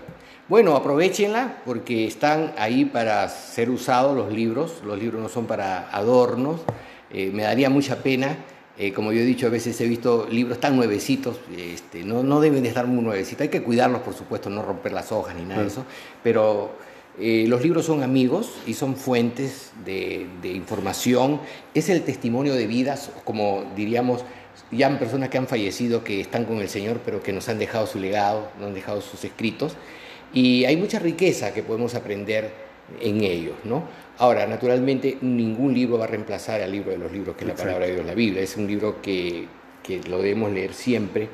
Bueno, 0.48 0.76
aprovechenla 0.76 1.58
porque 1.66 2.06
están 2.06 2.54
ahí 2.58 2.86
para 2.86 3.28
ser 3.30 3.70
usados 3.70 4.16
los 4.16 4.32
libros, 4.32 4.82
los 4.86 4.98
libros 4.98 5.22
no 5.22 5.28
son 5.28 5.46
para 5.46 5.90
adornos, 5.90 6.62
eh, 7.12 7.32
me 7.34 7.44
daría 7.44 7.70
mucha 7.70 7.98
pena. 7.98 8.38
Eh, 8.78 8.92
como 8.92 9.14
yo 9.14 9.22
he 9.22 9.26
dicho, 9.26 9.48
a 9.48 9.50
veces 9.50 9.80
he 9.80 9.88
visto 9.88 10.28
libros 10.30 10.60
tan 10.60 10.76
nuevecitos, 10.76 11.40
este, 11.58 12.04
no, 12.04 12.24
no 12.24 12.42
deben 12.42 12.62
de 12.62 12.68
estar 12.68 12.86
muy 12.86 13.02
nuevecitos, 13.02 13.42
hay 13.42 13.48
que 13.48 13.64
cuidarlos, 13.64 14.02
por 14.02 14.14
supuesto, 14.14 14.50
no 14.50 14.62
romper 14.62 14.92
las 14.92 15.14
hojas 15.14 15.34
ni 15.34 15.46
nada 15.46 15.62
de 15.62 15.68
eso, 15.68 15.86
pero 16.22 16.72
eh, 17.20 17.46
los 17.48 17.64
libros 17.64 17.86
son 17.86 18.04
amigos 18.04 18.52
y 18.68 18.74
son 18.74 18.96
fuentes 18.96 19.72
de, 19.86 20.28
información, 20.44 21.40
es 21.74 21.90
el 21.90 22.04
testimonio 22.04 22.54
de 22.54 22.68
vidas, 22.68 23.12
como 23.24 23.64
diríamos, 23.76 24.26
ya 24.72 24.98
personas 25.00 25.30
que 25.30 25.38
han 25.38 25.48
fallecido, 25.48 26.04
que 26.04 26.20
están 26.20 26.46
con 26.46 26.60
el 26.60 26.68
Señor, 26.68 27.00
pero 27.06 27.24
que 27.24 27.32
nos 27.32 27.48
han 27.48 27.58
dejado 27.58 27.88
su 27.88 28.00
legado, 28.00 28.50
nos 28.60 28.68
han 28.68 28.74
dejado 28.74 29.02
sus 29.02 29.24
escritos, 29.24 29.76
y 30.34 30.66
hay 30.66 30.76
mucha 30.76 31.00
riqueza 31.00 31.54
que 31.54 31.64
podemos 31.64 31.96
aprender 31.96 32.52
en 33.00 33.24
ellos, 33.24 33.56
¿no? 33.64 33.84
Ahora, 34.18 34.46
naturalmente, 34.48 35.18
ningún 35.22 35.74
libro 35.74 35.98
va 35.98 36.06
a 36.06 36.08
reemplazar 36.08 36.62
al 36.62 36.72
libro 36.72 36.92
de 36.92 36.98
los 36.98 37.12
libros, 37.12 37.36
que 37.36 37.44
es 37.44 37.48
la 37.50 37.56
palabra 37.56 37.86
de 37.86 37.94
Dios, 37.94 38.06
la 38.06 38.14
Biblia. 38.14 38.42
Es 38.42 38.56
un 38.56 38.68
libro 38.68 39.02
que, 39.02 39.48
que 39.84 40.02
lo 40.04 40.18
debemos 40.22 40.52
leer 40.52 40.74
siempre. 40.74 41.28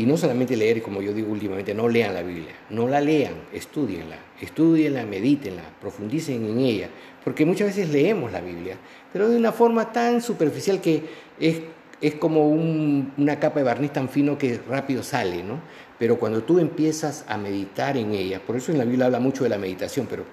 Y 0.00 0.06
no 0.06 0.16
solamente 0.16 0.56
leer, 0.56 0.80
como 0.80 1.02
yo 1.02 1.12
digo 1.12 1.30
últimamente, 1.30 1.74
no 1.74 1.86
lean 1.86 2.14
la 2.14 2.22
Biblia, 2.22 2.54
no 2.70 2.88
la 2.88 3.02
lean, 3.02 3.34
estudienla, 3.52 4.16
estudienla, 4.40 5.04
medítenla, 5.04 5.62
profundicen 5.78 6.42
en 6.46 6.58
ella, 6.58 6.88
porque 7.22 7.44
muchas 7.44 7.66
veces 7.66 7.90
leemos 7.90 8.32
la 8.32 8.40
Biblia, 8.40 8.78
pero 9.12 9.28
de 9.28 9.36
una 9.36 9.52
forma 9.52 9.92
tan 9.92 10.22
superficial 10.22 10.80
que 10.80 11.02
es, 11.38 11.60
es 12.00 12.14
como 12.14 12.48
una 12.48 13.38
capa 13.38 13.58
de 13.58 13.64
barniz 13.66 13.92
tan 13.92 14.08
fino 14.08 14.38
que 14.38 14.58
rápido 14.66 15.02
sale, 15.02 15.42
¿no? 15.42 15.60
Pero 15.98 16.18
cuando 16.18 16.44
tú 16.44 16.58
empiezas 16.58 17.26
a 17.28 17.36
meditar 17.36 17.98
en 17.98 18.14
ella, 18.14 18.40
por 18.40 18.56
eso 18.56 18.72
en 18.72 18.78
la 18.78 18.86
Biblia 18.86 19.04
habla 19.04 19.20
mucho 19.20 19.44
de 19.44 19.50
la 19.50 19.58
meditación, 19.58 20.06
pero 20.08 20.24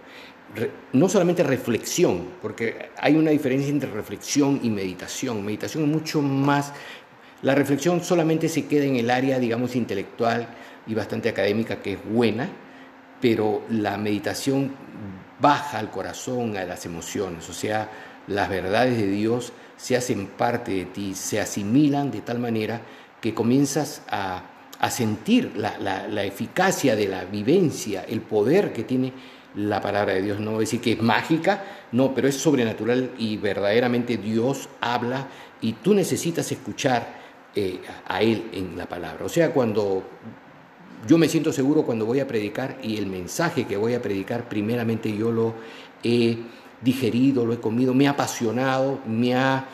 no 0.93 1.09
solamente 1.09 1.43
reflexión, 1.43 2.25
porque 2.41 2.87
hay 2.95 3.17
una 3.17 3.31
diferencia 3.31 3.69
entre 3.69 3.91
reflexión 3.91 4.61
y 4.63 4.69
meditación. 4.69 5.43
Meditación 5.43 5.83
es 5.83 5.89
mucho 5.89 6.21
más... 6.21 6.71
La 7.41 7.53
reflexión 7.53 8.03
solamente 8.03 8.49
se 8.49 8.65
queda 8.65 8.85
en 8.85 8.95
el 8.95 9.11
área, 9.11 9.37
digamos, 9.37 9.75
intelectual 9.75 10.47
y 10.87 10.95
bastante 10.95 11.29
académica, 11.29 11.81
que 11.81 11.93
es 11.93 11.99
buena, 12.03 12.49
pero 13.21 13.61
la 13.69 13.97
meditación 13.97 14.71
baja 15.39 15.77
al 15.77 15.91
corazón, 15.91 16.57
a 16.57 16.63
las 16.63 16.85
emociones, 16.85 17.47
o 17.49 17.53
sea, 17.53 17.89
las 18.27 18.49
verdades 18.49 18.97
de 18.97 19.07
Dios 19.07 19.53
se 19.77 19.95
hacen 19.95 20.27
parte 20.27 20.71
de 20.71 20.85
ti, 20.85 21.13
se 21.13 21.39
asimilan 21.39 22.09
de 22.09 22.21
tal 22.21 22.39
manera 22.39 22.81
que 23.21 23.33
comienzas 23.33 24.01
a, 24.09 24.43
sentir 24.89 25.53
la, 25.55 26.23
eficacia 26.23 26.95
de 26.95 27.07
la 27.07 27.25
vivencia, 27.25 28.03
el 28.07 28.21
poder 28.21 28.73
que 28.73 28.83
tiene 28.83 29.13
la 29.55 29.81
palabra 29.81 30.13
de 30.13 30.21
Dios. 30.21 30.39
No 30.39 30.51
voy 30.51 30.61
decir 30.61 30.81
que 30.81 30.93
es 30.93 31.01
mágica, 31.01 31.63
no, 31.91 32.13
pero 32.13 32.27
es 32.27 32.37
sobrenatural 32.37 33.11
y 33.17 33.37
verdaderamente 33.37 34.17
Dios 34.17 34.69
habla 34.81 35.27
y 35.61 35.73
tú 35.73 35.93
necesitas 35.93 36.51
escuchar 36.51 37.16
eh, 37.59 37.79
a 38.07 38.21
Él 38.21 38.51
en 38.53 38.77
la 38.77 38.85
palabra. 38.85 39.25
O 39.25 39.29
sea, 39.29 39.51
cuando 39.51 40.03
yo 41.07 41.17
me 41.17 41.27
siento 41.27 41.51
seguro 41.51 41.81
cuando 41.81 42.05
voy 42.05 42.19
a 42.19 42.27
predicar 42.27 42.77
y 42.83 42.97
el 42.97 43.07
mensaje 43.07 43.65
que 43.65 43.75
voy 43.77 43.95
a 43.95 44.01
predicar, 44.01 44.47
primeramente 44.47 45.11
yo 45.17 45.31
lo 45.31 45.55
he 46.03 46.37
digerido, 46.83 47.47
lo 47.47 47.53
he 47.53 47.59
comido, 47.59 47.95
me 47.95 48.07
ha 48.07 48.11
apasionado, 48.11 48.99
me 49.07 49.33
ha 49.33 49.65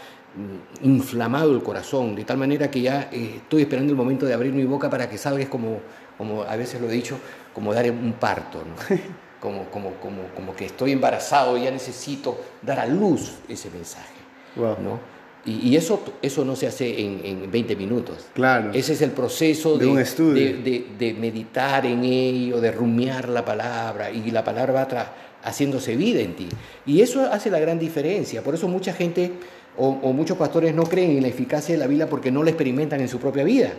mm, 0.82 0.86
inflamado 0.86 1.54
el 1.54 1.62
corazón, 1.62 2.16
de 2.16 2.24
tal 2.24 2.38
manera 2.38 2.72
que 2.72 2.80
ya 2.80 3.10
eh, 3.12 3.34
estoy 3.40 3.64
esperando 3.64 3.92
el 3.92 3.98
momento 3.98 4.26
de 4.26 4.34
abrir 4.34 4.54
mi 4.54 4.64
boca 4.64 4.90
para 4.90 5.10
que 5.10 5.18
salga, 5.18 5.46
como, 5.50 5.82
como 6.18 6.44
a 6.44 6.56
veces 6.56 6.80
lo 6.80 6.90
he 6.90 6.94
dicho, 6.94 7.18
como 7.54 7.74
dar 7.74 7.92
un 7.92 8.14
parto. 8.14 8.60
¿no? 8.60 8.98
como, 9.42 9.66
como, 9.66 9.96
como, 9.96 10.22
como 10.34 10.56
que 10.56 10.68
estoy 10.68 10.94
embarazado, 10.94 11.58
ya 11.58 11.70
necesito 11.70 12.38
dar 12.62 12.80
a 12.80 12.86
luz 12.86 13.40
ese 13.50 13.70
mensaje. 13.70 14.24
¿no? 14.56 15.13
Y, 15.46 15.76
eso, 15.76 16.02
eso 16.22 16.46
no 16.46 16.56
se 16.56 16.68
hace 16.68 17.02
en, 17.02 17.20
en, 17.24 17.52
20 17.52 17.76
minutos. 17.76 18.28
Claro. 18.34 18.72
Ese 18.74 18.94
es 18.94 19.02
el 19.02 19.12
proceso 19.12 19.78
de, 19.78 19.86
de, 19.86 19.92
un 19.92 20.00
estudio. 20.00 20.58
De, 20.64 20.86
de, 20.98 21.14
meditar 21.14 21.86
en 21.86 22.06
ello, 22.06 22.62
de 22.62 22.72
rumiar 22.72 23.28
la 23.28 23.44
palabra, 23.44 24.10
y 24.10 24.32
la 24.32 24.42
palabra 24.44 24.72
va 24.72 25.14
haciéndose 25.44 25.98
vida 25.98 26.22
en 26.22 26.36
ti. 26.36 26.48
Y 26.86 27.02
eso 27.02 27.30
hace 27.30 27.52
la 27.52 27.60
gran 27.60 27.78
diferencia. 27.78 28.42
Por 28.42 28.56
eso 28.56 28.70
mucha 28.70 28.94
gente 28.94 29.32
o, 29.78 29.90
o, 29.90 30.14
muchos 30.14 30.38
pastores 30.38 30.74
no 30.74 30.84
creen 30.84 31.18
en 31.18 31.24
la 31.24 31.28
eficacia 31.28 31.76
de 31.76 31.80
la 31.80 31.88
Biblia 31.88 32.08
porque 32.08 32.32
no 32.32 32.42
la 32.42 32.52
experimentan 32.52 33.02
en 33.02 33.10
su 33.10 33.20
propia 33.20 33.44
vida. 33.44 33.74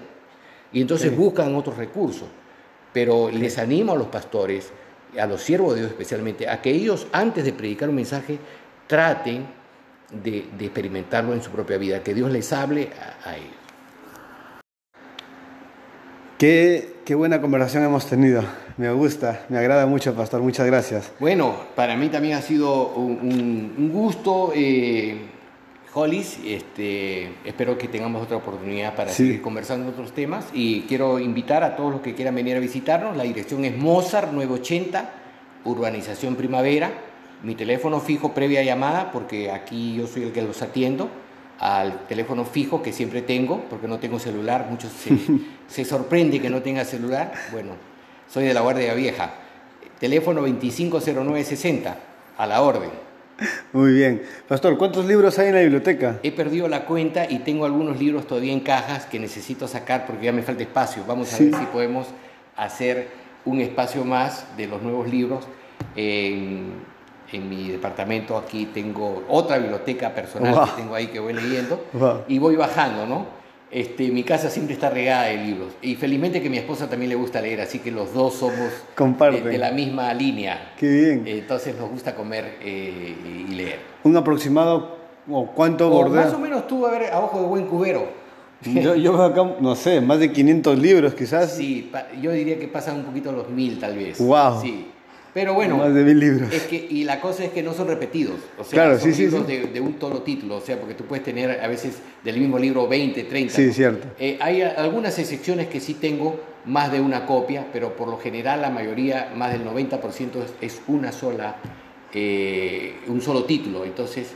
Y 0.70 0.82
entonces 0.82 1.16
buscan 1.16 1.54
otros 1.54 1.78
recursos. 1.78 2.28
Pero 2.92 3.30
les 3.30 3.56
animo 3.58 3.92
a 3.92 3.96
los 3.96 4.08
pastores, 4.08 4.70
a 5.18 5.26
los 5.26 5.40
siervos 5.40 5.74
de 5.74 5.80
Dios 5.80 5.92
especialmente, 5.92 6.48
a 6.48 6.60
que 6.60 6.70
ellos 6.70 7.06
antes 7.12 7.44
de 7.44 7.52
predicar 7.52 7.88
un 7.88 7.94
mensaje 7.94 8.38
traten 8.86 9.46
de, 10.22 10.46
experimentarlo 10.60 11.32
en 11.32 11.42
su 11.42 11.50
propia 11.50 11.78
vida, 11.78 12.02
que 12.02 12.14
Dios 12.14 12.30
les 12.30 12.52
hable 12.52 12.90
a, 13.24 13.36
ellos. 13.36 13.48
Qué, 16.38 16.96
qué, 17.04 17.14
buena 17.14 17.40
conversación 17.40 17.84
hemos 17.84 18.06
tenido. 18.06 18.42
Me 18.76 18.90
gusta, 18.92 19.46
me 19.48 19.58
agrada 19.58 19.86
mucho, 19.86 20.14
Pastor. 20.14 20.42
Muchas 20.42 20.66
gracias. 20.66 21.12
Bueno, 21.20 21.54
para 21.76 21.96
mí 21.96 22.08
también 22.08 22.36
ha 22.36 22.42
sido 22.42 22.88
un, 22.88 23.90
gusto. 23.92 24.52
Eh, 24.54 25.30
Hollis, 25.96 26.40
este, 26.44 27.34
espero 27.44 27.78
que 27.78 27.86
tengamos 27.86 28.24
otra 28.24 28.36
oportunidad 28.36 28.96
para 28.96 29.12
seguir 29.12 29.40
conversando 29.40 29.90
otros 29.90 30.12
temas 30.12 30.46
y 30.52 30.80
quiero 30.82 31.20
invitar 31.20 31.62
a 31.62 31.76
todos 31.76 31.92
los 31.92 32.00
que 32.00 32.16
quieran 32.16 32.34
venir 32.34 32.56
a 32.56 32.58
visitarnos. 32.58 33.16
La 33.16 33.22
dirección 33.22 33.64
es 33.64 33.76
Mozart 33.76 34.32
980, 34.32 35.10
Urbanización 35.64 36.34
Primavera. 36.34 36.90
Mi 37.44 37.54
teléfono 37.54 38.00
fijo 38.00 38.32
previa 38.32 38.62
llamada, 38.62 39.12
porque 39.12 39.50
aquí 39.50 39.94
yo 39.96 40.06
soy 40.06 40.22
el 40.22 40.32
que 40.32 40.40
los 40.40 40.62
atiendo, 40.62 41.10
al 41.58 42.06
teléfono 42.06 42.46
fijo 42.46 42.82
que 42.82 42.90
siempre 42.90 43.20
tengo, 43.20 43.66
porque 43.68 43.86
no 43.86 43.98
tengo 43.98 44.18
celular. 44.18 44.66
Muchos 44.70 44.90
se, 44.92 45.10
se 45.68 45.84
sorprende 45.84 46.40
que 46.40 46.48
no 46.48 46.62
tenga 46.62 46.86
celular. 46.86 47.34
Bueno, 47.52 47.72
soy 48.28 48.46
de 48.46 48.54
la 48.54 48.62
Guardia 48.62 48.94
Vieja. 48.94 49.34
Teléfono 50.00 50.40
250960, 50.40 51.96
a 52.38 52.46
la 52.46 52.62
orden. 52.62 52.90
Muy 53.74 53.92
bien. 53.92 54.22
Pastor, 54.48 54.78
¿cuántos 54.78 55.04
libros 55.04 55.38
hay 55.38 55.48
en 55.48 55.54
la 55.54 55.60
biblioteca? 55.60 56.20
He 56.22 56.32
perdido 56.32 56.66
la 56.68 56.86
cuenta 56.86 57.30
y 57.30 57.40
tengo 57.40 57.66
algunos 57.66 57.98
libros 57.98 58.26
todavía 58.26 58.54
en 58.54 58.60
cajas 58.60 59.04
que 59.04 59.18
necesito 59.18 59.68
sacar 59.68 60.06
porque 60.06 60.24
ya 60.24 60.32
me 60.32 60.42
falta 60.42 60.62
espacio. 60.62 61.04
Vamos 61.06 61.32
a 61.34 61.38
ver 61.38 61.54
si 61.54 61.66
podemos 61.66 62.06
hacer 62.56 63.08
un 63.44 63.60
espacio 63.60 64.02
más 64.04 64.46
de 64.56 64.66
los 64.66 64.80
nuevos 64.80 65.10
libros. 65.10 65.44
En, 67.32 67.48
mi 67.48 67.68
departamento 67.68 68.36
aquí 68.36 68.66
tengo 68.66 69.24
otra 69.28 69.58
biblioteca 69.58 70.14
personal 70.14 70.64
que 70.64 70.82
tengo 70.82 70.94
ahí 70.94 71.08
que 71.08 71.20
voy 71.20 71.32
leyendo 71.32 71.84
y 72.28 72.38
voy 72.38 72.56
bajando, 72.56 73.06
¿no? 73.06 73.44
Este, 73.70 74.12
mi 74.12 74.22
casa 74.22 74.50
siempre 74.50 74.74
está 74.74 74.88
regada 74.88 75.24
de 75.24 75.36
libros. 75.36 75.72
Y 75.82 75.96
felizmente 75.96 76.40
que 76.40 76.48
mi 76.48 76.58
esposa 76.58 76.88
también 76.88 77.08
le 77.08 77.16
gusta 77.16 77.40
leer, 77.40 77.60
así 77.60 77.80
que 77.80 77.90
los 77.90 78.14
dos 78.14 78.34
somos 78.34 78.70
de, 79.42 79.58
la 79.58 79.72
misma 79.72 80.14
línea. 80.14 80.74
Qué 80.78 80.86
bien. 80.88 81.24
entonces 81.26 81.76
nos 81.76 81.90
gusta 81.90 82.14
comer 82.14 82.58
eh, 82.60 83.16
y 83.48 83.52
leer. 83.52 83.80
¿Un 84.04 84.16
aproximado 84.16 84.96
o 85.28 85.46
cuánto 85.46 85.90
bordea? 85.90 86.26
Más 86.26 86.34
o 86.34 86.38
menos 86.38 86.68
tú 86.68 86.86
a 86.86 86.92
ver 86.92 87.12
a 87.12 87.18
ojo 87.18 87.40
de 87.40 87.46
buen 87.46 87.66
cubero. 87.66 88.06
Yo, 88.62 88.94
yo 88.94 89.20
acá, 89.20 89.56
no 89.60 89.74
sé, 89.74 90.00
más 90.00 90.20
de 90.20 90.30
500 90.30 90.78
libros 90.78 91.14
quizás. 91.14 91.52
Sí, 91.56 91.90
yo 92.22 92.30
diría 92.30 92.58
que 92.58 92.68
pasan 92.68 92.96
un 92.96 93.04
poquito 93.04 93.32
los 93.32 93.50
mil 93.50 93.78
tal 93.80 93.96
vez. 93.96 94.18
Wow. 94.18 94.60
Sí. 94.62 94.86
Pero 95.34 95.52
bueno, 95.52 95.78
más 95.78 95.92
de 95.92 96.04
mil 96.04 96.20
libros. 96.20 96.52
Es 96.52 96.62
que, 96.62 96.76
y 96.76 97.02
la 97.02 97.20
cosa 97.20 97.44
es 97.44 97.50
que 97.50 97.60
no 97.60 97.74
son 97.74 97.88
repetidos. 97.88 98.38
O 98.56 98.62
sea, 98.62 98.84
claro, 98.84 99.00
son 99.00 99.12
sí, 99.12 99.22
libros 99.22 99.44
sí, 99.48 99.56
De, 99.72 99.80
un 99.80 99.98
solo 100.00 100.22
título. 100.22 100.58
O 100.58 100.60
sea, 100.60 100.78
porque 100.78 100.94
tú 100.94 101.04
puedes 101.04 101.24
tener 101.24 101.60
a 101.60 101.66
veces 101.66 101.98
del 102.22 102.38
mismo 102.38 102.56
libro 102.56 102.86
20, 102.86 103.24
30. 103.24 103.52
Sí, 103.52 103.72
cierto. 103.72 104.06
Eh, 104.18 104.38
hay 104.40 104.62
algunas 104.62 105.18
excepciones 105.18 105.66
que 105.66 105.80
sí 105.80 105.94
tengo 105.94 106.40
más 106.66 106.92
de 106.92 107.00
una 107.00 107.26
copia, 107.26 107.66
pero 107.72 107.96
por 107.96 108.06
lo 108.06 108.18
general 108.18 108.62
la 108.62 108.70
mayoría, 108.70 109.32
más 109.34 109.52
del 109.52 109.66
90% 109.66 110.30
es, 110.60 110.80
una 110.86 111.10
sola, 111.10 111.56
eh, 112.12 113.00
un 113.08 113.20
solo 113.20 113.44
título. 113.44 113.84
Entonces, 113.84 114.28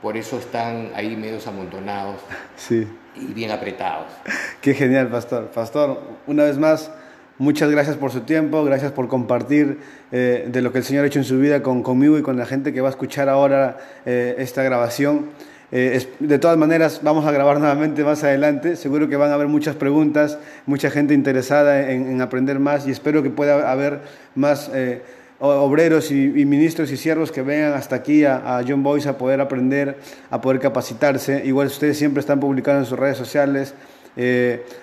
por 0.00 0.16
eso 0.16 0.38
están 0.38 0.92
ahí 0.94 1.16
medios 1.16 1.48
amontonados 1.48 2.20
sí. 2.56 2.86
y 3.16 3.32
bien 3.32 3.50
apretados. 3.50 4.06
Qué 4.60 4.72
genial, 4.72 5.08
Pastor. 5.08 5.50
Pastor, 5.50 6.00
una 6.28 6.44
vez 6.44 6.58
más 6.58 6.92
Muchas 7.38 7.68
gracias 7.68 7.96
por 7.96 8.12
su 8.12 8.20
tiempo, 8.20 8.62
gracias 8.62 8.92
por 8.92 9.08
compartir 9.08 9.78
eh, 10.12 10.46
de 10.48 10.62
lo 10.62 10.70
que 10.70 10.78
el 10.78 10.84
Señor 10.84 11.02
ha 11.02 11.08
hecho 11.08 11.18
en 11.18 11.24
su 11.24 11.36
vida 11.40 11.64
con, 11.64 11.82
conmigo 11.82 12.16
y 12.16 12.22
con 12.22 12.36
la 12.36 12.46
gente 12.46 12.72
que 12.72 12.80
va 12.80 12.86
a 12.86 12.90
escuchar 12.90 13.28
ahora 13.28 13.76
eh, 14.06 14.36
esta 14.38 14.62
grabación. 14.62 15.30
Eh, 15.72 16.06
de 16.20 16.38
todas 16.38 16.56
maneras, 16.56 17.00
vamos 17.02 17.26
a 17.26 17.32
grabar 17.32 17.58
nuevamente 17.58 18.04
más 18.04 18.22
adelante. 18.22 18.76
Seguro 18.76 19.08
que 19.08 19.16
van 19.16 19.32
a 19.32 19.34
haber 19.34 19.48
muchas 19.48 19.74
preguntas, 19.74 20.38
mucha 20.64 20.90
gente 20.90 21.12
interesada 21.12 21.90
en, 21.90 22.20
aprender 22.20 22.60
más 22.60 22.86
y 22.86 22.92
espero 22.92 23.20
que 23.24 23.30
pueda 23.30 23.68
haber 23.68 24.02
más 24.36 24.70
obreros 25.40 26.12
y, 26.12 26.28
ministros 26.44 26.92
y 26.92 26.96
siervos 26.96 27.32
que 27.32 27.42
vengan 27.42 27.72
hasta 27.72 27.96
aquí 27.96 28.24
a, 28.24 28.58
a, 28.58 28.62
John 28.62 28.84
Boyce 28.84 29.08
a 29.08 29.18
poder 29.18 29.40
aprender, 29.40 29.98
a 30.30 30.40
poder 30.40 30.60
capacitarse. 30.60 31.44
Igual 31.44 31.66
ustedes 31.66 31.98
siempre 31.98 32.20
están 32.20 32.38
publicando 32.38 32.78
en 32.78 32.86
sus 32.86 32.96
redes 32.96 33.18
sociales 33.18 33.74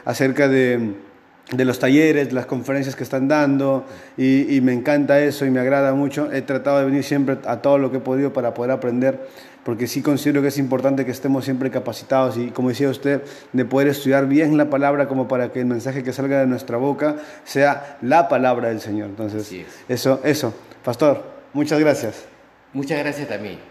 acerca 0.03 0.49
de 0.49 1.10
de 1.51 1.65
los 1.65 1.79
talleres, 1.79 2.31
las 2.31 2.45
conferencias 2.45 2.95
que 2.95 3.03
están 3.03 3.27
dando 3.27 3.85
y, 4.17 4.59
me 4.61 4.73
encanta 4.73 5.19
eso 5.19 5.45
y 5.45 5.51
me 5.51 5.59
agrada 5.59 5.93
mucho. 5.93 6.31
He 6.31 6.41
tratado 6.41 6.79
de 6.79 6.85
venir 6.85 7.03
siempre 7.03 7.37
a 7.45 7.57
todo 7.57 7.77
lo 7.77 7.91
que 7.91 7.97
he 7.97 7.99
podido 7.99 8.31
para 8.31 8.53
poder 8.53 8.71
aprender, 8.71 9.27
porque 9.65 9.87
sí 9.87 10.01
considero 10.01 10.41
que 10.41 10.47
es 10.47 10.57
importante 10.57 11.05
que 11.05 11.11
estemos 11.11 11.43
siempre 11.43 11.69
capacitados 11.69 12.37
y, 12.37 12.51
como 12.51 12.69
decía 12.69 12.89
usted, 12.89 13.21
de 13.51 13.65
poder 13.65 13.89
estudiar 13.89 14.27
bien 14.27 14.57
la 14.57 14.69
palabra 14.69 15.07
como 15.07 15.27
para 15.27 15.51
que 15.51 15.59
el 15.59 15.65
mensaje 15.65 16.03
que 16.03 16.13
salga 16.13 16.39
de 16.39 16.47
nuestra 16.47 16.77
boca 16.77 17.17
sea 17.43 17.97
la 18.01 18.29
palabra 18.29 18.69
del 18.69 18.79
Señor. 18.79 19.09
Entonces, 19.09 19.51
eso, 19.89 20.21
eso. 20.23 20.53
Pastor, 20.83 21.23
muchas 21.53 21.79
gracias. 21.79 22.25
Muchas 22.73 22.99
gracias 22.99 23.27
también. 23.27 23.70